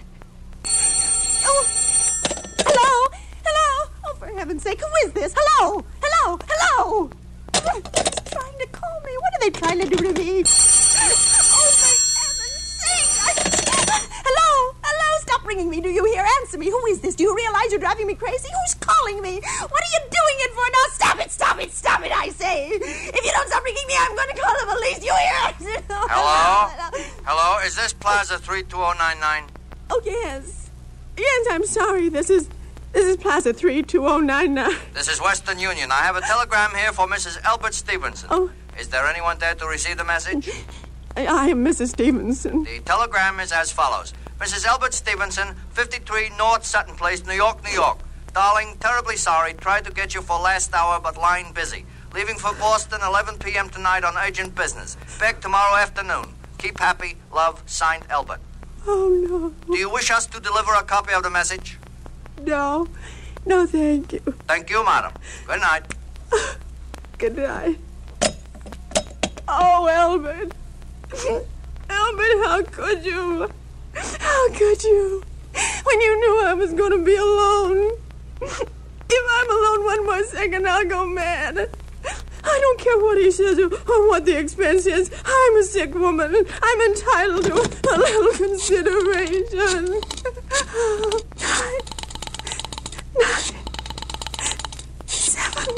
oh, 1.46 1.66
hello? 2.60 3.08
Hello? 3.44 3.90
Oh, 4.06 4.16
for 4.20 4.28
heaven's 4.28 4.62
sake, 4.62 4.80
who 4.80 5.08
is 5.08 5.14
this? 5.14 5.34
Hello? 5.36 5.84
Hello? 6.02 6.38
Hello? 6.48 7.10
Who's 7.54 7.82
trying 8.30 8.58
to 8.60 8.68
call 8.72 9.02
me? 9.04 9.18
What 9.18 9.34
are 9.34 9.40
they 9.42 9.50
trying 9.50 9.80
to 9.80 9.88
do 9.88 9.96
to 9.96 10.14
me? 10.14 11.37
Answer 16.58 16.70
me. 16.70 16.72
Who 16.72 16.86
is 16.88 17.02
this? 17.02 17.16
Do 17.16 17.24
you 17.24 17.36
realize 17.36 17.72
you're 17.72 17.80
driving 17.80 18.08
me 18.08 18.16
crazy? 18.16 18.50
Who's 18.50 18.74
calling 18.76 19.22
me? 19.22 19.40
What 19.42 19.82
are 19.84 19.92
you 19.94 20.02
doing 20.02 20.38
it 20.40 20.52
for? 20.54 20.64
Now 20.72 20.86
stop 20.92 21.20
it! 21.20 21.32
Stop 21.32 21.62
it! 21.62 21.72
Stop 21.72 22.04
it! 22.04 22.12
I 22.12 22.30
say. 22.30 22.70
If 22.70 23.26
you 23.26 23.32
don't 23.32 23.48
stop 23.48 23.64
ringing 23.64 23.88
me, 23.88 23.94
I'm 24.00 24.16
going 24.16 24.30
to 24.30 24.42
call 24.42 24.54
the 24.60 24.74
police. 24.74 25.04
You 25.04 25.14
hear? 25.14 25.82
Hello? 25.90 26.92
Hello, 27.26 27.66
is 27.66 27.76
this 27.76 27.94
Plaza 27.94 28.40
32099? 28.40 29.44
Oh, 29.90 30.02
yes. 30.04 30.70
Yes, 31.18 31.48
I'm 31.52 31.66
sorry. 31.66 32.10
This 32.10 32.30
is. 32.30 32.50
This 32.94 33.06
is 33.06 33.18
Plaza 33.18 33.54
32099. 33.54 34.76
This 34.94 35.08
is 35.10 35.22
Western 35.22 35.60
Union. 35.60 35.92
I 35.92 36.02
have 36.02 36.16
a 36.16 36.22
telegram 36.22 36.72
here 36.74 36.92
for 36.94 37.06
Mrs. 37.06 37.40
Albert 37.44 37.76
Stevenson. 37.76 38.30
Oh. 38.32 38.50
Is 38.80 38.88
there 38.88 39.06
anyone 39.06 39.38
there 39.38 39.54
to 39.56 39.68
receive 39.68 39.98
the 39.98 40.06
message? 40.06 40.50
I 41.16 41.50
am 41.50 41.64
Mrs. 41.66 41.90
Stevenson. 41.90 42.64
The 42.64 42.80
telegram 42.80 43.40
is 43.40 43.52
as 43.52 43.72
follows 43.72 44.14
Mrs. 44.40 44.66
Albert 44.66 44.94
Stevenson, 44.94 45.56
53 45.72 46.30
North 46.38 46.64
Sutton 46.64 46.96
Place, 46.96 47.26
New 47.26 47.34
York, 47.34 47.64
New 47.64 47.72
York. 47.72 47.98
Darling, 48.34 48.78
terribly 48.80 49.18
sorry. 49.18 49.54
Tried 49.54 49.84
to 49.86 49.92
get 49.92 50.14
you 50.14 50.22
for 50.22 50.40
last 50.40 50.74
hour, 50.76 51.00
but 51.02 51.18
line 51.18 51.52
busy. 51.54 51.86
Leaving 52.14 52.38
for 52.38 52.54
Boston 52.54 53.00
11 53.04 53.40
p.m. 53.40 53.68
tonight 53.70 54.04
on 54.04 54.16
urgent 54.16 54.54
business. 54.54 54.96
Back 55.20 55.42
tomorrow 55.42 55.76
afternoon. 55.78 56.36
Keep 56.60 56.80
happy. 56.80 57.18
Love, 57.34 57.64
signed 57.66 58.04
Albert. 58.12 58.40
Oh, 58.86 59.54
no. 59.68 59.74
Do 59.74 59.80
you 59.80 59.90
wish 59.90 60.12
us 60.12 60.28
to 60.28 60.40
deliver 60.40 60.74
a 60.74 60.84
copy 60.84 61.14
of 61.14 61.24
the 61.24 61.32
message? 61.32 61.80
No. 62.44 62.88
No, 63.46 63.66
thank 63.66 64.14
you. 64.14 64.20
Thank 64.48 64.70
you, 64.70 64.86
madam. 64.86 65.14
Good 65.48 65.62
night. 65.62 65.84
Good 67.18 67.38
night. 67.38 67.80
Oh, 69.48 69.88
Albert. 69.88 70.54
Albert, 71.90 72.46
how 72.46 72.62
could 72.64 73.04
you? 73.04 73.50
How 74.20 74.50
could 74.52 74.84
you? 74.84 75.24
When 75.84 76.02
you 76.02 76.20
knew 76.20 76.46
I 76.46 76.54
was 76.54 76.74
going 76.74 76.92
to 76.92 77.04
be 77.04 77.16
alone. 77.16 77.92
If 78.42 79.26
I'm 79.32 79.50
alone 79.50 79.86
one 79.86 80.06
more 80.06 80.24
second, 80.26 80.68
I'll 80.68 80.86
go 80.86 81.06
mad. 81.06 81.70
I 82.44 82.60
don't 82.62 82.80
care 82.80 82.98
what 83.00 83.18
he 83.18 83.32
says 83.32 83.60
or, 83.60 83.70
what 84.08 84.26
the 84.26 84.38
expense 84.38 84.86
is. 84.86 85.12
I'm 85.26 85.58
a 85.58 85.64
sick 85.64 85.94
woman. 85.96 86.36
I'm 86.62 86.82
entitled 86.82 87.46
to 87.46 87.54
a 87.54 87.98
little 87.98 88.34
consideration. 88.34 90.02
Nine, 91.40 91.82
nine, 93.20 93.56
seven. 95.06 95.76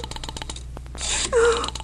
Oh. 1.33 1.78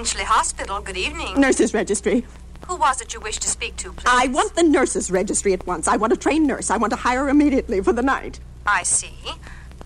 Henchley 0.00 0.24
Hospital, 0.24 0.80
good 0.80 0.96
evening. 0.96 1.38
Nurses 1.38 1.74
registry. 1.74 2.24
Who 2.68 2.76
was 2.76 3.02
it 3.02 3.12
you 3.12 3.20
wished 3.20 3.42
to 3.42 3.48
speak 3.48 3.76
to, 3.76 3.92
please? 3.92 4.06
I 4.08 4.28
want 4.28 4.56
the 4.56 4.62
nurses 4.62 5.10
registry 5.10 5.52
at 5.52 5.66
once. 5.66 5.86
I 5.86 5.98
want 5.98 6.10
a 6.10 6.16
trained 6.16 6.46
nurse. 6.46 6.70
I 6.70 6.78
want 6.78 6.90
to 6.92 6.96
hire 6.96 7.28
immediately 7.28 7.82
for 7.82 7.92
the 7.92 8.00
night. 8.00 8.40
I 8.64 8.82
see. 8.82 9.12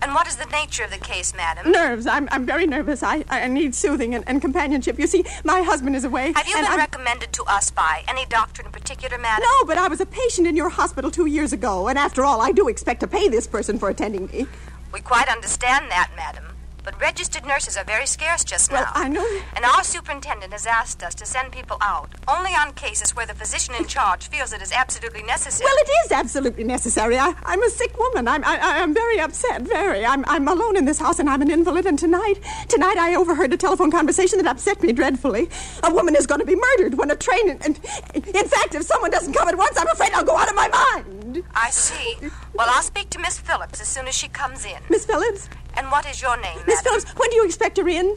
And 0.01 0.13
what 0.13 0.25
is 0.25 0.37
the 0.37 0.45
nature 0.45 0.85
of 0.85 0.91
the 0.91 0.99
case, 0.99 1.35
madam? 1.35 1.69
Nerves. 1.69 2.07
I'm, 2.07 2.29
I'm 2.31 2.45
very 2.45 2.65
nervous. 2.65 3.03
I, 3.03 3.25
I 3.27 3.45
need 3.49 3.75
soothing 3.75 4.15
and, 4.15 4.23
and 4.25 4.39
companionship. 4.39 4.97
You 4.97 5.07
see, 5.07 5.25
my 5.43 5.61
husband 5.63 5.97
is 5.97 6.05
away. 6.05 6.31
Have 6.31 6.47
you 6.47 6.55
been 6.55 6.63
I'm- 6.63 6.77
recommended 6.77 7.33
to 7.33 7.43
us 7.43 7.69
by 7.69 8.05
any 8.07 8.25
doctor 8.25 8.63
in 8.63 8.71
particular, 8.71 9.17
madam? 9.17 9.43
No, 9.43 9.65
but 9.65 9.77
I 9.77 9.89
was 9.89 9.99
a 9.99 10.05
patient 10.05 10.47
in 10.47 10.55
your 10.55 10.69
hospital 10.69 11.11
two 11.11 11.25
years 11.25 11.51
ago, 11.51 11.89
and 11.89 11.99
after 11.99 12.23
all, 12.23 12.39
I 12.39 12.53
do 12.53 12.69
expect 12.69 13.01
to 13.01 13.07
pay 13.07 13.27
this 13.27 13.47
person 13.47 13.77
for 13.77 13.89
attending 13.89 14.27
me. 14.27 14.47
We 14.93 15.01
quite 15.01 15.27
understand 15.27 15.91
that, 15.91 16.11
madam. 16.15 16.54
But 16.85 17.01
registered 17.01 17.45
nurses 17.45 17.77
are 17.77 17.83
very 17.83 18.05
scarce 18.05 18.43
just 18.43 18.71
Well, 18.71 18.83
now. 18.83 18.91
I 18.93 19.09
know. 19.09 19.27
And 19.55 19.65
our 19.65 19.83
superintendent 19.83 20.53
has 20.53 20.67
asked 20.67 21.01
us 21.03 21.15
to 21.15 21.25
send 21.25 21.51
people 21.51 21.77
out 21.81 22.09
only 22.27 22.51
on 22.51 22.73
cases 22.73 23.15
where 23.15 23.25
the 23.25 23.33
physician 23.33 23.73
in 23.75 23.85
charge 23.85 24.27
feels 24.27 24.53
it 24.53 24.61
is 24.61 24.71
absolutely 24.71 25.23
necessary. 25.23 25.65
Well, 25.65 25.83
it 25.83 25.89
is 26.05 26.11
absolutely 26.11 26.63
necessary. 26.63 27.17
I, 27.17 27.33
I'm 27.43 27.63
a 27.63 27.69
sick 27.69 27.97
woman. 27.97 28.27
I'm, 28.27 28.43
I, 28.45 28.57
I'm 28.61 28.93
very 28.93 29.19
upset, 29.19 29.63
very. 29.63 30.05
I'm, 30.05 30.23
I'm 30.27 30.47
alone 30.47 30.77
in 30.77 30.85
this 30.85 30.99
house, 30.99 31.17
and 31.17 31.27
I'm 31.27 31.41
an 31.41 31.49
invalid. 31.49 31.87
And 31.87 31.97
tonight, 31.97 32.35
tonight, 32.67 32.97
I 32.97 33.15
overheard 33.15 33.51
a 33.51 33.57
telephone 33.57 33.89
conversation 33.89 34.37
that 34.37 34.47
upset 34.47 34.81
me 34.83 34.93
dreadfully. 34.93 35.49
A 35.83 35.91
woman 35.91 36.15
is 36.15 36.27
going 36.27 36.39
to 36.39 36.45
be 36.45 36.55
murdered 36.55 36.99
when 36.99 37.09
a 37.09 37.15
train. 37.15 37.49
And, 37.49 37.65
and 37.65 37.79
in 38.13 38.47
fact, 38.47 38.75
if 38.75 38.83
someone 38.83 39.09
doesn't 39.09 39.33
come 39.33 39.47
at 39.47 39.57
once, 39.57 39.75
I'm 39.79 39.87
afraid 39.87 40.11
I'll 40.13 40.23
go 40.23 40.37
out 40.37 40.49
of 40.49 40.55
my 40.55 40.67
mind. 40.67 41.43
I 41.55 41.71
see. 41.71 42.17
Well, 42.53 42.67
I'll 42.69 42.83
speak 42.83 43.09
to 43.11 43.19
Miss 43.19 43.39
Phillips 43.39 43.81
as 43.81 43.87
soon 43.87 44.07
as 44.07 44.15
she 44.15 44.27
comes 44.27 44.65
in. 44.65 44.77
Miss 44.89 45.05
Phillips, 45.05 45.49
And 45.77 45.91
what 45.91 46.05
is 46.05 46.21
your 46.21 46.37
name, 46.41 46.59
Miss? 46.67 46.81
Phillips, 46.81 47.09
when 47.15 47.29
do 47.29 47.35
you 47.37 47.45
expect 47.45 47.77
her 47.77 47.87
in? 47.87 48.15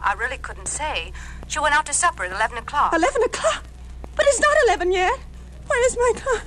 I 0.00 0.14
really 0.14 0.38
couldn't 0.38 0.68
say. 0.68 1.12
She 1.48 1.58
went 1.58 1.74
out 1.74 1.86
to 1.86 1.92
supper 1.92 2.24
at 2.24 2.32
11 2.32 2.58
o'clock. 2.58 2.92
Eleven 2.94 3.22
o'clock. 3.22 3.64
But 4.16 4.26
it's 4.28 4.40
not 4.40 4.56
eleven 4.66 4.92
yet. 4.92 5.18
Where 5.66 5.86
is 5.86 5.96
my 5.96 6.12
clock? 6.16 6.44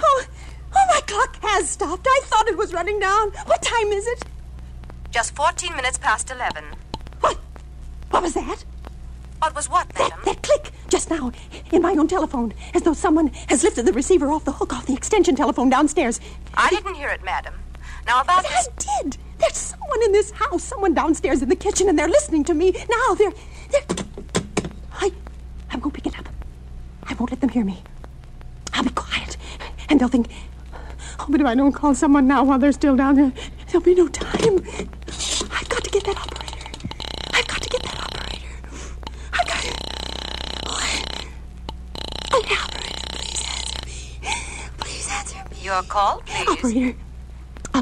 Oh, 0.00 0.24
oh, 0.76 0.84
my 0.94 1.00
clock 1.06 1.36
has 1.42 1.68
stopped. 1.70 2.06
I 2.08 2.20
thought 2.24 2.46
it 2.48 2.56
was 2.56 2.72
running 2.72 3.00
down. 3.00 3.30
What 3.46 3.62
time 3.62 3.88
is 3.88 4.06
it? 4.06 4.22
Just 5.10 5.34
14 5.34 5.74
minutes 5.74 5.98
past 5.98 6.30
11. 6.30 6.64
What? 7.20 7.38
What 8.10 8.22
was 8.22 8.34
that? 8.34 8.64
What 9.40 9.54
was 9.54 9.68
what, 9.68 9.88
That, 9.90 10.10
madam? 10.10 10.20
that 10.24 10.42
click 10.42 10.70
just 10.88 11.10
now 11.10 11.32
in 11.72 11.82
my 11.82 11.92
own 11.92 12.08
telephone, 12.08 12.52
as 12.74 12.82
though 12.82 12.92
someone 12.94 13.28
has 13.48 13.62
lifted 13.64 13.86
the 13.86 13.92
receiver 13.92 14.30
off 14.30 14.44
the 14.44 14.52
hook 14.52 14.72
off 14.72 14.86
the 14.86 14.94
extension 14.94 15.34
telephone 15.36 15.68
downstairs. 15.70 16.20
I 16.54 16.68
didn't 16.70 16.94
hear 16.94 17.08
it, 17.08 17.24
madam. 17.24 17.54
Now, 18.06 18.20
about 18.20 18.42
But 18.44 18.52
I 18.52 19.02
did. 19.02 19.16
There's 19.38 19.56
someone 19.56 20.02
in 20.04 20.12
this 20.12 20.30
house, 20.32 20.64
someone 20.64 20.94
downstairs 20.94 21.42
in 21.42 21.48
the 21.48 21.56
kitchen, 21.56 21.88
and 21.88 21.98
they're 21.98 22.08
listening 22.08 22.44
to 22.44 22.54
me 22.54 22.72
now. 22.72 23.14
They're, 23.14 23.32
they're. 23.70 23.82
I, 24.92 25.12
I'm 25.70 25.80
going 25.80 25.94
to 25.94 26.00
pick 26.00 26.12
it 26.12 26.18
up. 26.18 26.28
I 27.04 27.14
won't 27.14 27.30
let 27.30 27.40
them 27.40 27.50
hear 27.50 27.64
me. 27.64 27.82
I'll 28.74 28.84
be 28.84 28.90
quiet, 28.90 29.36
and 29.88 30.00
they'll 30.00 30.08
think. 30.08 30.28
Oh, 31.20 31.26
but 31.28 31.40
if 31.40 31.46
I 31.46 31.54
don't 31.54 31.72
call 31.72 31.94
someone 31.94 32.26
now 32.26 32.44
while 32.44 32.58
they're 32.58 32.72
still 32.72 32.96
down 32.96 33.16
there, 33.16 33.32
there'll 33.68 33.80
be 33.84 33.94
no 33.94 34.08
time. 34.08 34.62
I've 35.50 35.68
got 35.68 35.84
to 35.84 35.90
get 35.90 36.04
that 36.04 36.16
operator. 36.16 36.68
I've 37.32 37.46
got 37.46 37.62
to 37.62 37.68
get 37.68 37.82
that 37.82 37.98
operator. 38.00 38.46
I've 39.32 39.46
got 39.46 39.60
to. 39.62 39.72
Oh, 42.32 42.42
the 42.42 42.54
operator, 42.54 43.06
please 43.12 43.42
answer 43.48 43.86
me. 43.86 44.20
Please 44.78 45.08
answer 45.10 45.38
me. 45.50 45.56
Your 45.62 45.82
call, 45.82 46.22
please. 46.26 46.48
Operator. 46.48 47.07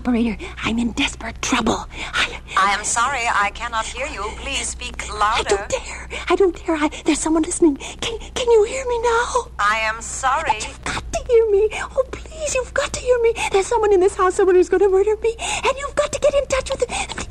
Operator, 0.06 0.36
I'm 0.62 0.78
in 0.78 0.92
desperate 0.92 1.42
trouble. 1.42 1.84
I, 2.14 2.38
I 2.56 2.74
am 2.74 2.84
sorry, 2.84 3.22
I 3.26 3.50
cannot 3.56 3.84
hear 3.84 4.06
you. 4.06 4.22
Please 4.36 4.68
speak 4.68 5.12
louder. 5.12 5.24
I 5.24 5.42
don't 5.42 5.68
dare. 5.68 6.08
I 6.28 6.36
don't 6.36 6.64
dare. 6.64 6.76
I, 6.76 7.02
there's 7.04 7.18
someone 7.18 7.42
listening. 7.42 7.74
Can, 7.74 8.16
can 8.36 8.48
you 8.48 8.62
hear 8.62 8.86
me 8.86 9.00
now? 9.02 9.50
I 9.58 9.80
am 9.82 10.00
sorry. 10.00 10.52
But 10.60 10.68
You've 10.68 10.84
got 10.84 11.12
to 11.12 11.24
hear 11.28 11.50
me. 11.50 11.68
Oh, 11.72 12.04
please, 12.12 12.54
you've 12.54 12.72
got 12.72 12.92
to 12.92 13.00
hear 13.00 13.20
me. 13.20 13.34
There's 13.50 13.66
someone 13.66 13.92
in 13.92 13.98
this 13.98 14.14
house, 14.14 14.36
someone 14.36 14.54
who's 14.54 14.68
going 14.68 14.82
to 14.84 14.88
murder 14.88 15.16
me, 15.24 15.34
and 15.40 15.72
you've 15.76 15.96
got 15.96 16.12
to 16.12 16.20
get 16.20 16.32
in 16.34 16.46
touch 16.46 16.70
with 16.70 16.78
the. 16.78 17.26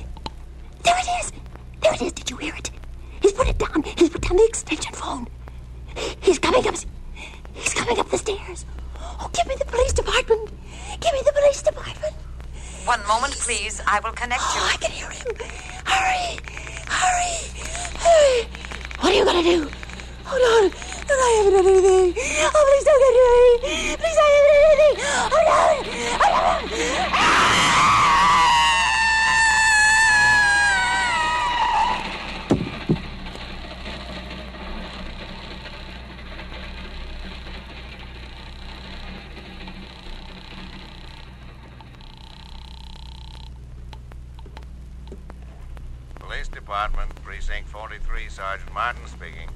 There 0.83 0.97
it 0.97 1.07
is. 1.23 1.31
There 1.81 1.93
it 1.93 2.01
is. 2.01 2.11
Did 2.11 2.29
you 2.29 2.35
hear 2.35 2.55
it? 2.55 2.71
He's 3.21 3.31
put 3.31 3.47
it 3.47 3.57
down. 3.57 3.83
He's 3.83 4.09
put 4.09 4.21
down 4.21 4.35
the 4.35 4.43
extension 4.43 4.93
phone. 4.93 5.29
He's 6.19 6.39
coming 6.39 6.67
up. 6.67 6.75
He's 7.53 7.73
coming 7.73 7.97
up 7.97 8.09
the 8.09 8.17
stairs. 8.17 8.65
Oh, 8.99 9.31
give 9.33 9.47
me 9.47 9.55
the 9.57 9.63
police 9.63 9.93
department. 9.93 10.49
Give 10.99 11.13
me 11.13 11.21
the 11.23 11.31
police 11.31 11.61
department. 11.61 12.15
One 12.85 13.05
moment, 13.07 13.33
please. 13.33 13.81
I 13.87 13.99
will 13.99 14.11
connect 14.11 14.41
you. 14.41 14.61
Oh, 14.61 14.69
I 14.71 14.77
can 14.77 14.91
hear 14.91 15.09
him. 15.09 15.33
Hurry! 15.85 16.37
Hurry! 16.87 17.49
Hurry! 17.97 18.47
What 18.99 19.11
are 19.11 19.15
you 19.17 19.25
gonna 19.25 19.41
do? 19.41 19.69
Hold 20.25 20.41
on. 20.41 20.71
I 21.09 21.33
haven't 21.37 21.53
done 21.53 21.65
anything. 21.65 22.13
Oh, 22.45 22.63
please 22.69 22.85
don't 22.85 23.01
get 23.01 23.13
me. 23.65 23.97
Please, 23.97 24.17
I 24.17 24.29
haven't 24.35 24.49
done 24.51 24.65
anything. 24.69 24.95
Oh, 25.17 25.41
no. 25.45 25.59
Oh, 26.21 26.29
no. 26.29 26.75
Police 46.19 46.47
Department, 46.49 47.09
Precinct 47.23 47.69
43, 47.95 48.29
Sergeant 48.29 48.73
Martin 48.73 49.07
speaking. 49.07 49.49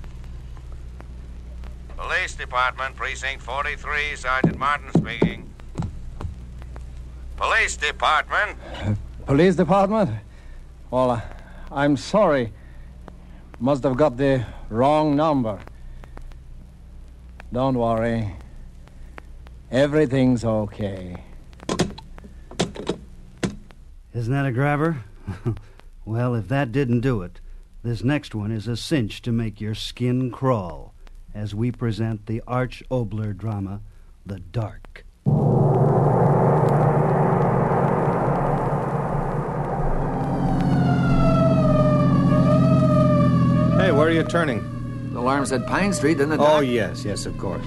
Police 1.98 2.36
Department, 2.36 2.96
Precinct 2.96 3.44
43, 3.44 4.16
Sergeant 4.16 4.58
Martin 4.58 4.90
speaking. 4.94 5.50
Police 7.36 7.76
Department. 7.76 8.58
Police 9.26 9.56
department? 9.56 10.12
Well, 10.90 11.12
uh, 11.12 11.22
I'm 11.70 11.98
sorry. 11.98 12.54
Must 13.60 13.84
have 13.84 13.98
got 13.98 14.16
the 14.16 14.46
wrong 14.70 15.18
number. 15.18 15.60
Don't 17.52 17.78
worry. 17.78 18.36
Everything's 19.70 20.46
okay. 20.46 21.18
Isn't 24.14 24.34
that 24.34 24.46
a 24.46 24.52
grabber? 24.54 25.04
well, 26.06 26.36
if 26.36 26.48
that 26.48 26.72
didn't 26.72 27.02
do 27.02 27.22
it, 27.22 27.42
this 27.82 28.04
next 28.04 28.36
one 28.36 28.52
is 28.52 28.68
a 28.68 28.76
cinch 28.76 29.22
to 29.22 29.32
make 29.32 29.62
your 29.62 29.74
skin 29.74 30.32
crawl 30.32 30.94
as 31.34 31.56
we 31.56 31.72
present 31.72 32.26
the 32.26 32.42
Arch 32.46 32.84
Oboler 32.92 33.36
drama, 33.36 33.82
The 34.26 34.40
Dark. 34.40 35.06
Hey, 43.80 43.92
where 43.94 44.08
are 44.08 44.12
you 44.12 44.24
turning? 44.24 45.10
The 45.14 45.20
alarm 45.20 45.46
said 45.46 45.66
Pine 45.66 45.94
Street, 45.94 46.18
didn't 46.18 46.34
it? 46.34 46.40
Oh, 46.42 46.60
yes, 46.60 47.06
yes, 47.06 47.26
of 47.26 47.38
course. 47.38 47.66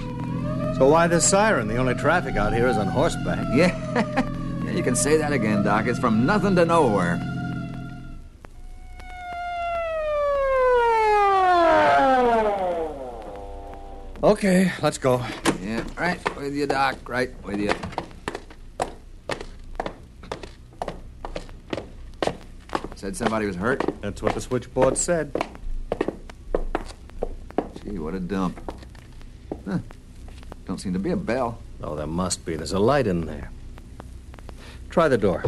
So 0.77 0.87
why 0.89 1.07
the 1.07 1.19
siren? 1.19 1.67
The 1.67 1.77
only 1.77 1.95
traffic 1.95 2.35
out 2.35 2.53
here 2.53 2.67
is 2.67 2.77
on 2.77 2.87
horseback. 2.87 3.45
Yeah, 3.55 3.75
yeah 4.63 4.71
you 4.71 4.83
can 4.83 4.95
say 4.95 5.17
that 5.17 5.33
again, 5.33 5.63
Doc. 5.63 5.87
It's 5.87 5.97
from 5.97 6.25
nothing 6.25 6.55
to 6.57 6.65
nowhere. 6.65 7.32
Okay, 14.23 14.71
let's 14.81 14.97
go. 14.97 15.21
Yeah, 15.61 15.83
right 15.97 16.37
with 16.37 16.55
you, 16.55 16.65
Doc. 16.65 17.09
Right 17.09 17.29
with 17.43 17.59
you. 17.59 17.73
Said 22.95 23.17
somebody 23.17 23.45
was 23.45 23.57
hurt? 23.57 23.83
That's 23.99 24.21
what 24.21 24.33
the 24.33 24.39
switchboard 24.39 24.97
said. 24.97 25.29
Gee, 27.83 27.99
what 27.99 28.13
a 28.13 28.21
dump. 28.21 28.61
Huh. 29.67 29.79
Don't 30.67 30.77
seem 30.77 30.93
to 30.93 30.99
be 30.99 31.11
a 31.11 31.17
bell. 31.17 31.59
Oh, 31.81 31.97
there 31.97 32.07
must 32.07 32.45
be. 32.45 32.55
There's 32.55 32.71
a 32.71 32.79
light 32.79 33.07
in 33.07 33.25
there. 33.25 33.51
Try 34.89 35.09
the 35.09 35.17
door. 35.17 35.43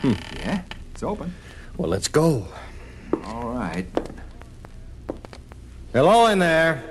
Hmm. 0.00 0.14
Yeah, 0.40 0.62
it's 0.90 1.04
open. 1.04 1.32
Well, 1.76 1.88
let's 1.88 2.08
go. 2.08 2.48
All 3.26 3.50
right. 3.50 3.86
Hello 5.94 6.26
in 6.26 6.40
there. 6.40 6.82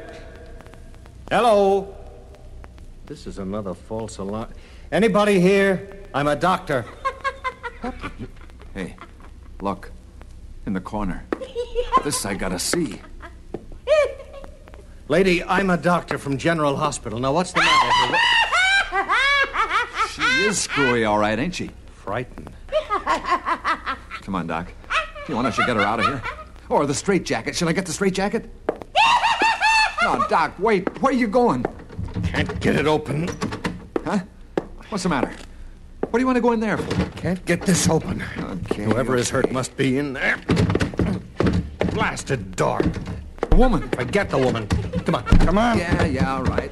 Hello. 1.29 1.93
This 3.05 3.27
is 3.27 3.37
another 3.37 3.73
false 3.73 4.17
alarm. 4.17 4.53
Anybody 4.93 5.41
here? 5.41 6.05
I'm 6.13 6.27
a 6.27 6.37
doctor. 6.37 6.85
Hey, 8.73 8.95
look. 9.61 9.91
In 10.65 10.71
the 10.71 10.79
corner. 10.79 11.25
This 12.05 12.25
I 12.25 12.33
gotta 12.33 12.57
see. 12.57 13.01
Lady, 15.09 15.43
I'm 15.43 15.69
a 15.69 15.75
doctor 15.75 16.17
from 16.17 16.37
General 16.37 16.77
Hospital. 16.77 17.19
Now, 17.19 17.33
what's 17.33 17.51
the 17.51 17.59
matter? 17.59 18.17
She 20.13 20.21
is 20.45 20.57
screwy, 20.59 21.03
all 21.03 21.17
right, 21.19 21.37
ain't 21.37 21.55
she? 21.55 21.71
Frightened. 21.95 22.51
Come 24.21 24.35
on, 24.35 24.47
Doc. 24.47 24.71
You 25.27 25.35
want 25.35 25.47
us 25.47 25.57
to 25.57 25.65
get 25.65 25.75
her 25.75 25.81
out 25.81 25.99
of 25.99 26.05
here? 26.05 26.23
Or 26.69 26.85
the 26.85 26.93
straitjacket. 26.93 27.55
Shall 27.55 27.67
I 27.67 27.73
get 27.73 27.85
the 27.85 27.91
straitjacket? 27.91 28.49
No, 30.03 30.25
Doc, 30.27 30.53
wait. 30.59 31.01
Where 31.01 31.13
are 31.13 31.15
you 31.15 31.27
going? 31.27 31.65
Can't 32.23 32.59
get 32.59 32.75
it 32.75 32.87
open. 32.87 33.29
Huh? 34.03 34.19
What's 34.89 35.03
the 35.03 35.09
matter? 35.09 35.31
What 36.01 36.13
do 36.13 36.19
you 36.19 36.25
want 36.25 36.35
to 36.35 36.41
go 36.41 36.51
in 36.51 36.59
there 36.59 36.77
for? 36.77 37.05
Can't 37.17 37.43
get 37.45 37.61
this 37.61 37.87
open. 37.89 38.21
Okay. 38.37 38.83
Whoever 38.83 39.15
is 39.15 39.29
hurt 39.29 39.49
must 39.51 39.77
be 39.77 39.97
in 39.97 40.11
there. 40.11 40.37
Blasted 41.93 42.55
door. 42.57 42.81
A 43.51 43.55
woman. 43.55 43.87
Forget 43.91 44.29
the 44.29 44.37
woman. 44.37 44.67
Come 44.67 45.15
on, 45.15 45.23
come 45.23 45.57
on. 45.57 45.77
Yeah, 45.77 46.05
yeah, 46.05 46.35
all 46.35 46.43
right. 46.43 46.71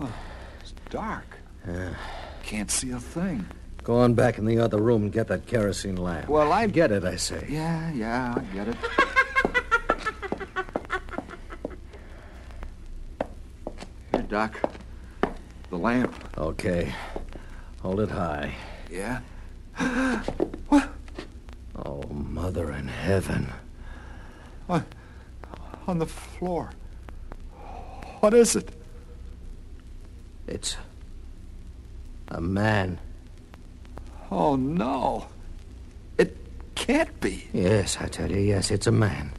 Oh, 0.00 0.12
it's 0.60 0.72
dark. 0.90 1.38
Yeah. 1.68 1.94
Can't 2.42 2.70
see 2.70 2.90
a 2.90 2.98
thing. 2.98 3.46
Go 3.84 3.96
on 3.98 4.14
back 4.14 4.38
in 4.38 4.44
the 4.44 4.58
other 4.58 4.78
room 4.80 5.02
and 5.02 5.12
get 5.12 5.26
that 5.28 5.46
kerosene 5.46 5.96
lamp. 5.96 6.28
Well, 6.28 6.52
I- 6.52 6.66
get 6.68 6.92
it, 6.92 7.04
I 7.04 7.16
say. 7.16 7.46
Yeah, 7.48 7.90
yeah, 7.92 8.34
I 8.36 8.40
get 8.54 8.68
it. 8.68 8.76
Here, 14.12 14.22
Doc. 14.22 14.60
The 15.70 15.76
lamp. 15.78 16.14
Okay. 16.38 16.94
Hold 17.80 18.00
it 18.00 18.10
high. 18.10 18.54
Yeah? 18.90 19.20
what? 20.68 20.88
Oh, 21.84 22.02
Mother 22.12 22.70
in 22.72 22.86
heaven. 22.86 23.50
On, 24.68 24.84
on 25.88 25.98
the 25.98 26.06
floor. 26.06 26.70
What 28.20 28.34
is 28.34 28.54
it? 28.54 28.70
It's 30.46 30.76
a 32.28 32.40
man. 32.40 33.00
Oh, 34.34 34.56
no. 34.56 35.26
It 36.16 36.34
can't 36.74 37.20
be. 37.20 37.48
Yes, 37.52 37.98
I 38.00 38.06
tell 38.06 38.30
you, 38.30 38.38
yes, 38.38 38.70
it's 38.70 38.86
a 38.86 38.92
man. 38.92 39.30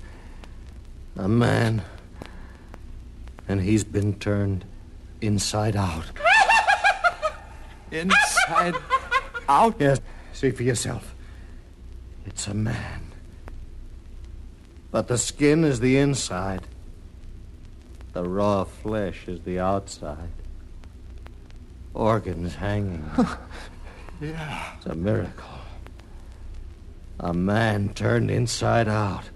A 1.18 1.28
man. 1.28 1.82
And 3.48 3.60
he's 3.60 3.84
been 3.84 4.14
turned 4.20 4.66
inside 5.20 5.76
out. 5.76 6.06
Inside 7.92 8.76
out? 9.50 9.76
Yes, 9.80 10.00
see 10.32 10.52
for 10.52 10.64
yourself. 10.64 11.16
It's 12.28 12.48
a 12.48 12.54
man. 12.54 13.12
But 14.92 15.08
the 15.08 15.18
skin 15.18 15.64
is 15.64 15.80
the 15.80 15.98
inside. 15.98 16.62
The 18.14 18.24
raw 18.24 18.64
flesh 18.64 19.28
is 19.28 19.42
the 19.42 19.60
outside. 19.60 20.30
Organs 21.96 22.56
hanging. 22.56 23.04
Yeah. 24.24 24.74
It's 24.78 24.86
a 24.86 24.96
miracle. 24.96 25.50
A 27.20 27.34
man 27.34 27.90
turned 27.94 28.32
inside 28.32 28.88
out. 28.88 29.30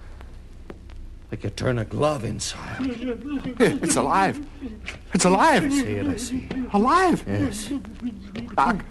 Like 1.29 1.43
you 1.43 1.49
turn 1.49 1.77
a 1.77 1.83
glove 1.83 2.23
inside. 2.23 2.77
It's 2.79 3.97
alive. 3.97 4.39
It's 5.13 5.25
alive. 5.25 5.65
I 5.65 5.69
see 5.69 5.95
it, 5.95 6.07
I 6.07 6.15
see. 6.15 6.47
Alive. 6.71 7.21
Yes. 7.27 7.69
Doc, 8.55 8.81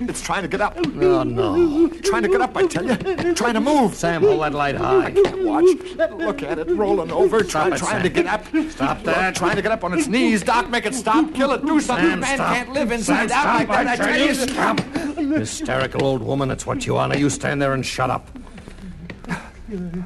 it's 0.00 0.22
trying 0.22 0.42
to 0.42 0.48
get 0.48 0.62
up. 0.62 0.82
No, 0.86 1.22
no. 1.24 1.88
Trying 1.88 2.22
to 2.22 2.28
get 2.28 2.40
up, 2.40 2.56
I 2.56 2.66
tell 2.66 2.86
you. 2.86 3.34
Trying 3.34 3.54
to 3.54 3.60
move. 3.60 3.94
Sam, 3.94 4.22
hold 4.22 4.40
that 4.40 4.54
light 4.54 4.76
high. 4.76 5.06
I 5.06 5.10
can't 5.10 5.44
watch. 5.44 5.64
Look 6.12 6.42
at 6.42 6.58
it 6.58 6.70
rolling 6.70 7.12
over, 7.12 7.42
try, 7.42 7.68
it, 7.68 7.76
trying 7.76 8.00
Sam. 8.00 8.02
to 8.02 8.08
get 8.08 8.26
up. 8.26 8.46
Stop 8.70 9.04
Look, 9.04 9.14
that. 9.14 9.34
trying 9.34 9.56
to 9.56 9.62
get 9.62 9.72
up 9.72 9.84
on 9.84 9.92
its 9.92 10.06
knees. 10.06 10.42
Doc, 10.42 10.70
make 10.70 10.86
it 10.86 10.94
stop. 10.94 11.34
Kill 11.34 11.52
it. 11.52 11.66
Do 11.66 11.80
something. 11.80 12.08
Sam, 12.08 12.20
Man 12.20 12.36
stop. 12.38 12.54
can't 12.54 12.72
live 12.72 12.92
inside 12.92 13.28
Sam, 13.28 13.46
out 13.46 13.54
like 13.56 13.66
stop, 13.66 13.84
that. 13.84 14.00
I 14.00 14.04
I 14.04 14.16
tell 14.16 14.26
you, 14.26 14.34
stop. 14.34 15.13
Hysterical 15.38 16.04
old 16.04 16.22
woman, 16.22 16.48
that's 16.48 16.66
what 16.66 16.86
you 16.86 16.96
are. 16.96 17.08
Now 17.08 17.16
you 17.16 17.30
stand 17.30 17.60
there 17.60 17.72
and 17.74 17.84
shut 17.84 18.10
up. 18.10 18.28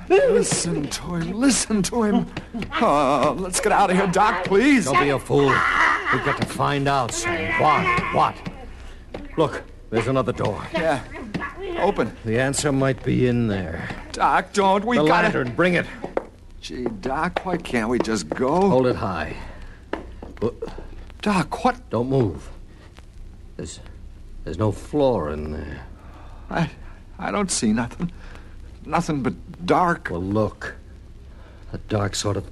Listen 0.08 0.88
to 0.88 1.14
him. 1.16 1.32
Listen 1.32 1.82
to 1.82 2.02
him. 2.02 2.26
Oh, 2.80 3.36
let's 3.38 3.60
get 3.60 3.72
out 3.72 3.90
of 3.90 3.96
here, 3.96 4.06
Doc, 4.06 4.44
please. 4.44 4.84
Don't 4.86 5.00
be 5.00 5.10
a 5.10 5.18
fool. 5.18 5.48
We've 6.12 6.24
got 6.24 6.40
to 6.40 6.46
find 6.46 6.88
out, 6.88 7.12
Sam. 7.12 7.60
What? 7.60 8.14
What? 8.14 8.36
Look, 9.36 9.62
there's 9.90 10.06
another 10.06 10.32
door. 10.32 10.66
Yeah. 10.72 11.02
Open. 11.80 12.16
The 12.24 12.40
answer 12.40 12.72
might 12.72 13.02
be 13.04 13.26
in 13.26 13.46
there. 13.48 13.88
Doc, 14.12 14.52
don't. 14.52 14.84
We 14.84 14.96
the 14.96 15.04
gotta. 15.04 15.24
lantern, 15.24 15.54
bring 15.54 15.74
it. 15.74 15.86
Gee, 16.60 16.84
Doc, 17.00 17.44
why 17.44 17.56
can't 17.56 17.88
we 17.88 17.98
just 17.98 18.28
go? 18.30 18.68
Hold 18.68 18.86
it 18.86 18.96
high. 18.96 19.36
Doc, 21.20 21.64
what? 21.64 21.90
Don't 21.90 22.08
move. 22.08 22.48
There's, 23.56 23.80
there's 24.48 24.58
no 24.58 24.72
floor 24.72 25.28
in 25.28 25.52
there. 25.52 25.82
I, 26.48 26.70
I 27.18 27.30
don't 27.30 27.50
see 27.50 27.74
nothing. 27.74 28.10
Nothing 28.86 29.22
but 29.22 29.66
dark. 29.66 30.08
Well, 30.10 30.22
look. 30.22 30.74
The 31.70 31.76
dark 31.76 32.14
sort 32.14 32.38
of 32.38 32.50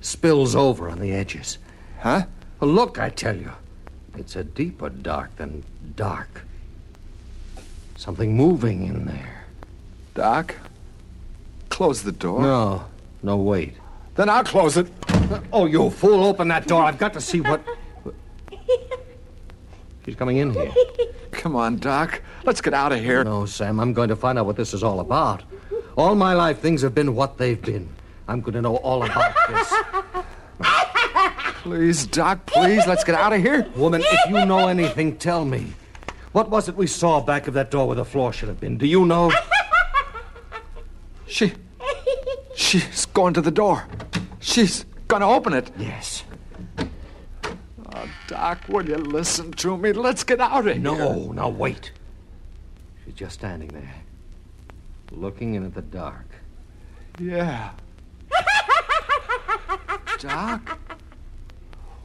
spills 0.00 0.56
over 0.56 0.88
on 0.88 1.00
the 1.00 1.12
edges. 1.12 1.58
Huh? 2.00 2.22
Well, 2.60 2.70
look, 2.70 2.98
I 2.98 3.10
tell 3.10 3.36
you. 3.36 3.52
It's 4.16 4.36
a 4.36 4.42
deeper 4.42 4.88
dark 4.88 5.36
than 5.36 5.64
dark. 5.96 6.46
Something 7.96 8.34
moving 8.34 8.86
in 8.86 9.04
there. 9.04 9.44
Doc, 10.14 10.54
close 11.68 12.00
the 12.00 12.12
door. 12.12 12.40
No, 12.40 12.84
no, 13.22 13.36
wait. 13.36 13.74
Then 14.14 14.30
I'll 14.30 14.44
close 14.44 14.78
it. 14.78 14.86
Oh, 15.52 15.66
you 15.66 15.90
fool, 15.90 16.24
open 16.24 16.48
that 16.48 16.66
door. 16.66 16.82
I've 16.82 16.98
got 16.98 17.12
to 17.12 17.20
see 17.20 17.42
what. 17.42 17.62
She's 20.04 20.16
coming 20.16 20.38
in 20.38 20.52
here. 20.52 20.72
Come 21.30 21.56
on, 21.56 21.78
Doc. 21.78 22.20
Let's 22.44 22.60
get 22.60 22.74
out 22.74 22.92
of 22.92 23.00
here. 23.00 23.24
No, 23.24 23.46
Sam, 23.46 23.80
I'm 23.80 23.92
going 23.92 24.08
to 24.08 24.16
find 24.16 24.38
out 24.38 24.46
what 24.46 24.56
this 24.56 24.74
is 24.74 24.82
all 24.82 25.00
about. 25.00 25.42
All 25.96 26.14
my 26.14 26.34
life, 26.34 26.58
things 26.58 26.82
have 26.82 26.94
been 26.94 27.14
what 27.14 27.38
they've 27.38 27.60
been. 27.60 27.88
I'm 28.28 28.40
going 28.40 28.54
to 28.54 28.62
know 28.62 28.76
all 28.76 29.04
about 29.04 29.34
this. 29.48 29.74
Please, 31.62 32.06
Doc, 32.06 32.44
please, 32.46 32.84
let's 32.88 33.04
get 33.04 33.14
out 33.14 33.32
of 33.32 33.40
here. 33.40 33.68
Woman, 33.76 34.02
if 34.04 34.30
you 34.30 34.44
know 34.44 34.66
anything, 34.66 35.16
tell 35.16 35.44
me. 35.44 35.72
What 36.32 36.50
was 36.50 36.68
it 36.68 36.74
we 36.74 36.88
saw 36.88 37.20
back 37.20 37.46
of 37.46 37.54
that 37.54 37.70
door 37.70 37.86
where 37.86 37.94
the 37.94 38.04
floor 38.04 38.32
should 38.32 38.48
have 38.48 38.58
been? 38.58 38.78
Do 38.78 38.86
you 38.86 39.06
know? 39.06 39.30
She. 41.28 41.52
She's 42.56 43.06
going 43.06 43.34
to 43.34 43.40
the 43.40 43.52
door. 43.52 43.86
She's 44.40 44.84
gonna 45.06 45.28
open 45.28 45.52
it. 45.52 45.70
Yes. 45.78 46.24
Doc, 48.32 48.60
will 48.66 48.88
you 48.88 48.96
listen 48.96 49.52
to 49.52 49.76
me? 49.76 49.92
Let's 49.92 50.24
get 50.24 50.40
out 50.40 50.60
of 50.60 50.64
here. 50.64 50.76
No, 50.76 51.32
now 51.32 51.50
wait. 51.50 51.92
She's 53.04 53.12
just 53.12 53.34
standing 53.34 53.68
there, 53.68 53.94
looking 55.10 55.52
in 55.54 55.66
at 55.66 55.74
the 55.74 55.82
dark. 55.82 56.24
Yeah. 57.20 57.72
Doc, 60.18 60.78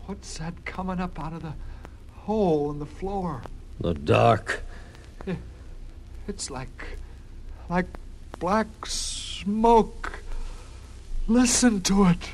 what's 0.05 0.37
that 0.39 0.65
coming 0.65 0.99
up 0.99 1.17
out 1.17 1.31
of 1.31 1.43
the 1.43 1.53
hole 2.11 2.71
in 2.71 2.79
the 2.79 2.85
floor? 2.85 3.41
The 3.79 3.93
dark 3.93 4.63
It's 6.27 6.51
like. 6.51 6.97
like 7.69 7.85
black 8.37 8.67
smoke. 8.85 10.19
Listen 11.25 11.79
to 11.83 12.03
it. 12.07 12.31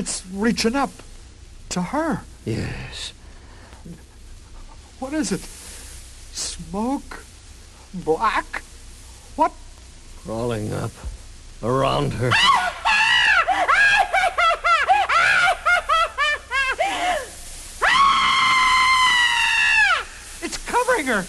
It's 0.00 0.24
reaching 0.32 0.74
up 0.76 0.92
to 1.68 1.82
her. 1.82 2.22
Yes. 2.46 3.12
What 4.98 5.12
is 5.12 5.30
it? 5.30 5.42
Smoke? 6.32 7.22
Black? 7.92 8.62
What? 9.36 9.52
Crawling 10.24 10.72
up 10.72 10.90
around 11.62 12.14
her. 12.14 12.30
It's 20.40 20.56
covering 20.66 21.06
her. 21.08 21.26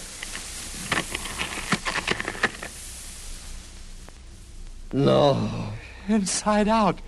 No. 4.94 5.74
Inside 6.08 6.70
out. 6.70 7.00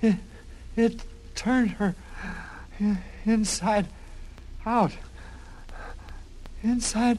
It, 0.00 0.16
it 0.74 1.04
turned 1.34 1.72
her 1.72 1.94
inside 3.24 3.86
out. 4.64 4.92
Inside. 6.62 7.18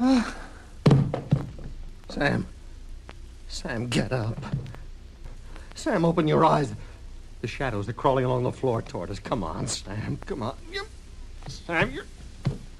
Uh, 0.00 0.30
Sam. 2.08 2.46
Sam, 3.48 3.88
get 3.88 4.12
up. 4.12 4.38
Sam, 5.74 6.04
open 6.04 6.26
your 6.26 6.44
eyes. 6.44 6.72
The 7.40 7.46
shadows 7.46 7.88
are 7.88 7.92
crawling 7.92 8.24
along 8.24 8.44
the 8.44 8.52
floor 8.52 8.82
toward 8.82 9.10
us. 9.10 9.18
Come 9.18 9.44
on, 9.44 9.66
Sam. 9.66 10.18
Come 10.26 10.42
on. 10.42 10.56
You- 10.72 10.86
Sam, 11.48 11.90
you're. 11.90 12.04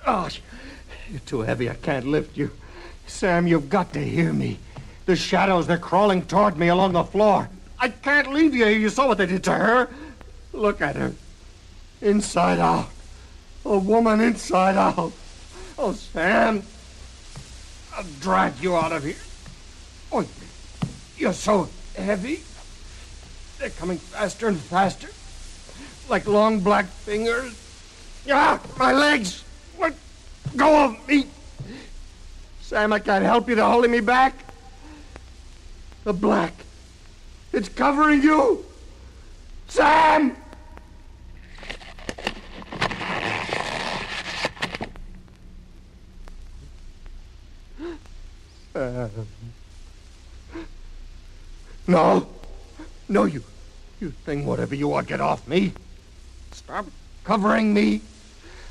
Oh, 0.06 0.28
you're 1.10 1.20
too 1.20 1.40
heavy. 1.40 1.68
I 1.68 1.74
can't 1.74 2.06
lift 2.06 2.36
you. 2.36 2.50
Sam, 3.06 3.46
you've 3.46 3.68
got 3.68 3.92
to 3.92 4.00
hear 4.00 4.32
me. 4.32 4.58
The 5.06 5.16
shadows, 5.16 5.66
they're 5.66 5.78
crawling 5.78 6.22
toward 6.26 6.56
me 6.56 6.68
along 6.68 6.92
the 6.92 7.04
floor. 7.04 7.48
I 7.78 7.88
can't 7.88 8.32
leave 8.32 8.54
you. 8.54 8.66
You 8.66 8.88
saw 8.88 9.08
what 9.08 9.18
they 9.18 9.26
did 9.26 9.42
to 9.44 9.52
her. 9.52 9.88
Look 10.52 10.80
at 10.80 10.96
her. 10.96 11.14
Inside 12.00 12.58
out. 12.58 12.88
A 13.64 13.78
woman 13.78 14.20
inside 14.20 14.76
out. 14.76 15.12
Oh, 15.78 15.92
Sam. 15.92 16.62
I'll 17.94 18.04
drag 18.20 18.60
you 18.60 18.76
out 18.76 18.92
of 18.92 19.04
here. 19.04 19.16
Oh, 20.10 20.26
you're 21.16 21.32
so 21.32 21.68
heavy. 21.96 22.42
They're 23.58 23.70
coming 23.70 23.98
faster 23.98 24.48
and 24.48 24.58
faster. 24.58 25.08
Like 26.08 26.26
long 26.26 26.60
black 26.60 26.86
fingers. 26.86 27.58
Ah, 28.30 28.60
my 28.78 28.92
legs! 28.92 29.44
Let 29.78 29.94
go 30.56 30.84
of 30.84 31.08
me! 31.08 31.26
Sam, 32.60 32.92
I 32.92 32.98
can't 32.98 33.24
help 33.24 33.48
you. 33.48 33.54
They're 33.54 33.64
holding 33.64 33.90
me 33.90 34.00
back. 34.00 34.34
The 36.04 36.12
black. 36.12 36.54
It's 37.52 37.68
covering 37.68 38.22
you! 38.22 38.64
Sam! 39.68 40.36
Sam. 48.90 49.26
No. 51.86 52.28
No, 53.08 53.24
you. 53.24 53.42
You 54.00 54.10
thing, 54.10 54.46
whatever 54.46 54.74
you 54.74 54.92
are, 54.94 55.02
get 55.02 55.20
off 55.20 55.46
me. 55.46 55.72
Stop 56.50 56.86
covering 57.24 57.72
me. 57.72 58.00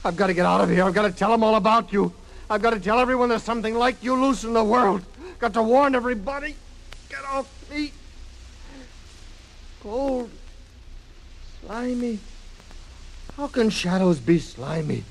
I've 0.03 0.17
got 0.17 0.27
to 0.27 0.33
get 0.33 0.45
out 0.45 0.61
of 0.61 0.69
here. 0.69 0.83
I've 0.83 0.93
got 0.93 1.03
to 1.03 1.11
tell 1.11 1.31
them 1.31 1.43
all 1.43 1.55
about 1.55 1.93
you. 1.93 2.11
I've 2.49 2.61
got 2.61 2.71
to 2.71 2.79
tell 2.79 2.99
everyone 2.99 3.29
there's 3.29 3.43
something 3.43 3.75
like 3.75 4.03
you 4.03 4.15
loose 4.15 4.43
in 4.43 4.53
the 4.53 4.63
world. 4.63 5.03
Got 5.39 5.53
to 5.53 5.63
warn 5.63 5.95
everybody. 5.95 6.55
Get 7.09 7.23
off 7.25 7.47
me. 7.71 7.91
Cold. 9.81 10.29
Slimy. 11.61 12.19
How 13.37 13.47
can 13.47 13.69
shadows 13.69 14.19
be 14.19 14.39
slimy? 14.39 15.03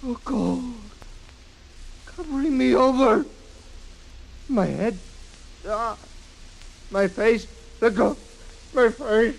So 0.00 0.14
cold. 0.24 0.74
Covering 2.06 2.56
me 2.56 2.74
over. 2.74 3.24
My 4.48 4.66
head. 4.66 4.98
Ah. 5.66 5.96
My 6.90 7.08
face. 7.08 7.46
Let 7.80 7.94
go. 7.94 8.16
My 8.74 8.88
face. 8.88 9.36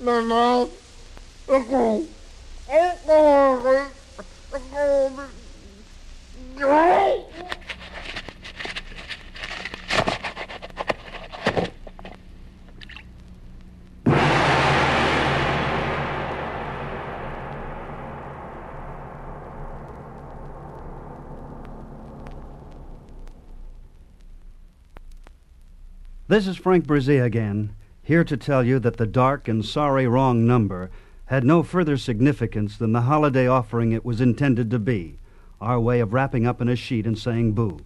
My 0.00 0.20
mouth. 0.20 0.70
Let 1.48 1.68
go. 1.68 2.06
Let 2.68 3.06
go. 3.06 3.88
Let 4.52 5.16
go. 6.58 7.59
This 26.30 26.46
is 26.46 26.56
Frank 26.56 26.86
Bresee 26.86 27.18
again, 27.18 27.74
here 28.04 28.22
to 28.22 28.36
tell 28.36 28.62
you 28.62 28.78
that 28.78 28.98
the 28.98 29.06
dark 29.08 29.48
and 29.48 29.64
sorry 29.64 30.06
wrong 30.06 30.46
number 30.46 30.88
had 31.24 31.42
no 31.42 31.64
further 31.64 31.96
significance 31.96 32.76
than 32.76 32.92
the 32.92 33.00
holiday 33.00 33.48
offering 33.48 33.90
it 33.90 34.04
was 34.04 34.20
intended 34.20 34.70
to 34.70 34.78
be 34.78 35.18
our 35.60 35.80
way 35.80 35.98
of 35.98 36.12
wrapping 36.12 36.46
up 36.46 36.60
in 36.60 36.68
a 36.68 36.76
sheet 36.76 37.04
and 37.04 37.18
saying 37.18 37.54
boo. 37.54 37.80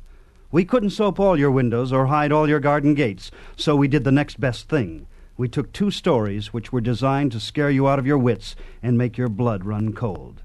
We 0.52 0.66
couldn't 0.66 0.90
soap 0.90 1.18
all 1.18 1.38
your 1.38 1.50
windows 1.50 1.90
or 1.90 2.09
hide 2.09 2.33
all 2.33 2.46
your 2.46 2.61
garden 2.61 2.92
gates, 2.92 3.30
so 3.57 3.74
we 3.76 3.88
did 3.88 4.04
the 4.04 4.12
next 4.12 4.38
best 4.38 4.68
thing. 4.68 5.07
We 5.38 5.48
took 5.48 5.72
two 5.72 5.90
stories 5.90 6.52
which 6.52 6.70
were 6.70 6.83
designed 6.83 7.33
to 7.33 7.40
scare 7.40 7.70
you 7.70 7.88
out 7.88 7.98
of 7.98 8.07
your 8.07 8.18
wits 8.18 8.57
and 8.83 8.98
make 8.98 9.16
your 9.16 9.30
blood 9.30 9.64
run 9.64 9.94
cold. 9.94 10.42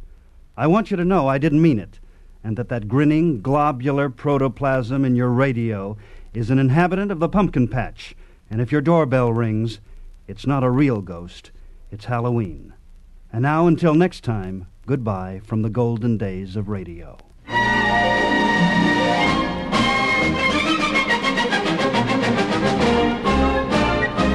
I 0.55 0.67
want 0.67 0.89
you 0.89 0.95
to 0.95 1.03
know 1.03 1.27
I 1.27 1.37
didn't 1.37 1.61
mean 1.61 1.79
it, 1.79 1.99
and 2.45 2.55
that 2.55 2.69
that 2.69 2.87
grinning, 2.87 3.41
globular 3.41 4.09
protoplasm 4.09 5.03
in 5.03 5.17
your 5.17 5.31
radio 5.31 5.97
is 6.33 6.49
an 6.49 6.59
inhabitant 6.59 7.11
of 7.11 7.19
the 7.19 7.29
pumpkin 7.29 7.67
patch, 7.67 8.15
and 8.49 8.61
if 8.61 8.71
your 8.71 8.81
doorbell 8.81 9.33
rings, 9.33 9.79
it's 10.27 10.45
not 10.45 10.63
a 10.63 10.69
real 10.69 11.01
ghost, 11.01 11.51
it's 11.91 12.05
Halloween. 12.05 12.73
And 13.31 13.43
now, 13.43 13.67
until 13.67 13.93
next 13.93 14.23
time, 14.23 14.67
goodbye 14.85 15.41
from 15.43 15.61
the 15.61 15.69
golden 15.69 16.17
days 16.17 16.55
of 16.55 16.69
radio. 16.69 17.17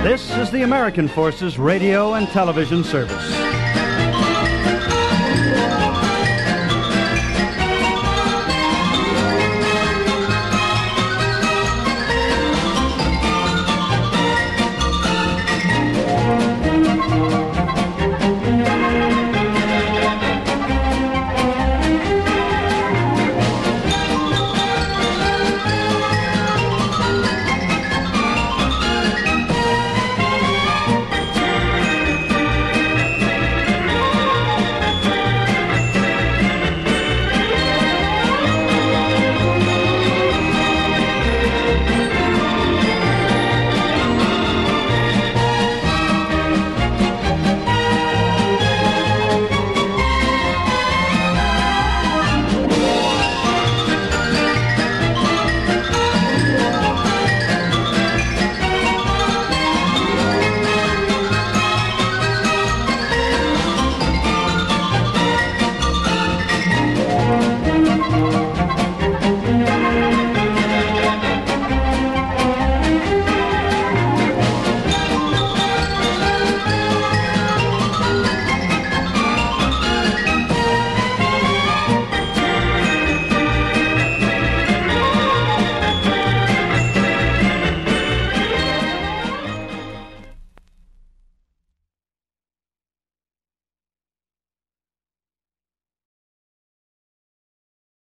This 0.05 0.37
is 0.37 0.51
the 0.51 0.63
American 0.63 1.09
Forces 1.09 1.59
Radio 1.59 2.15
and 2.15 2.29
Television 2.29 2.85
Service. 2.85 3.44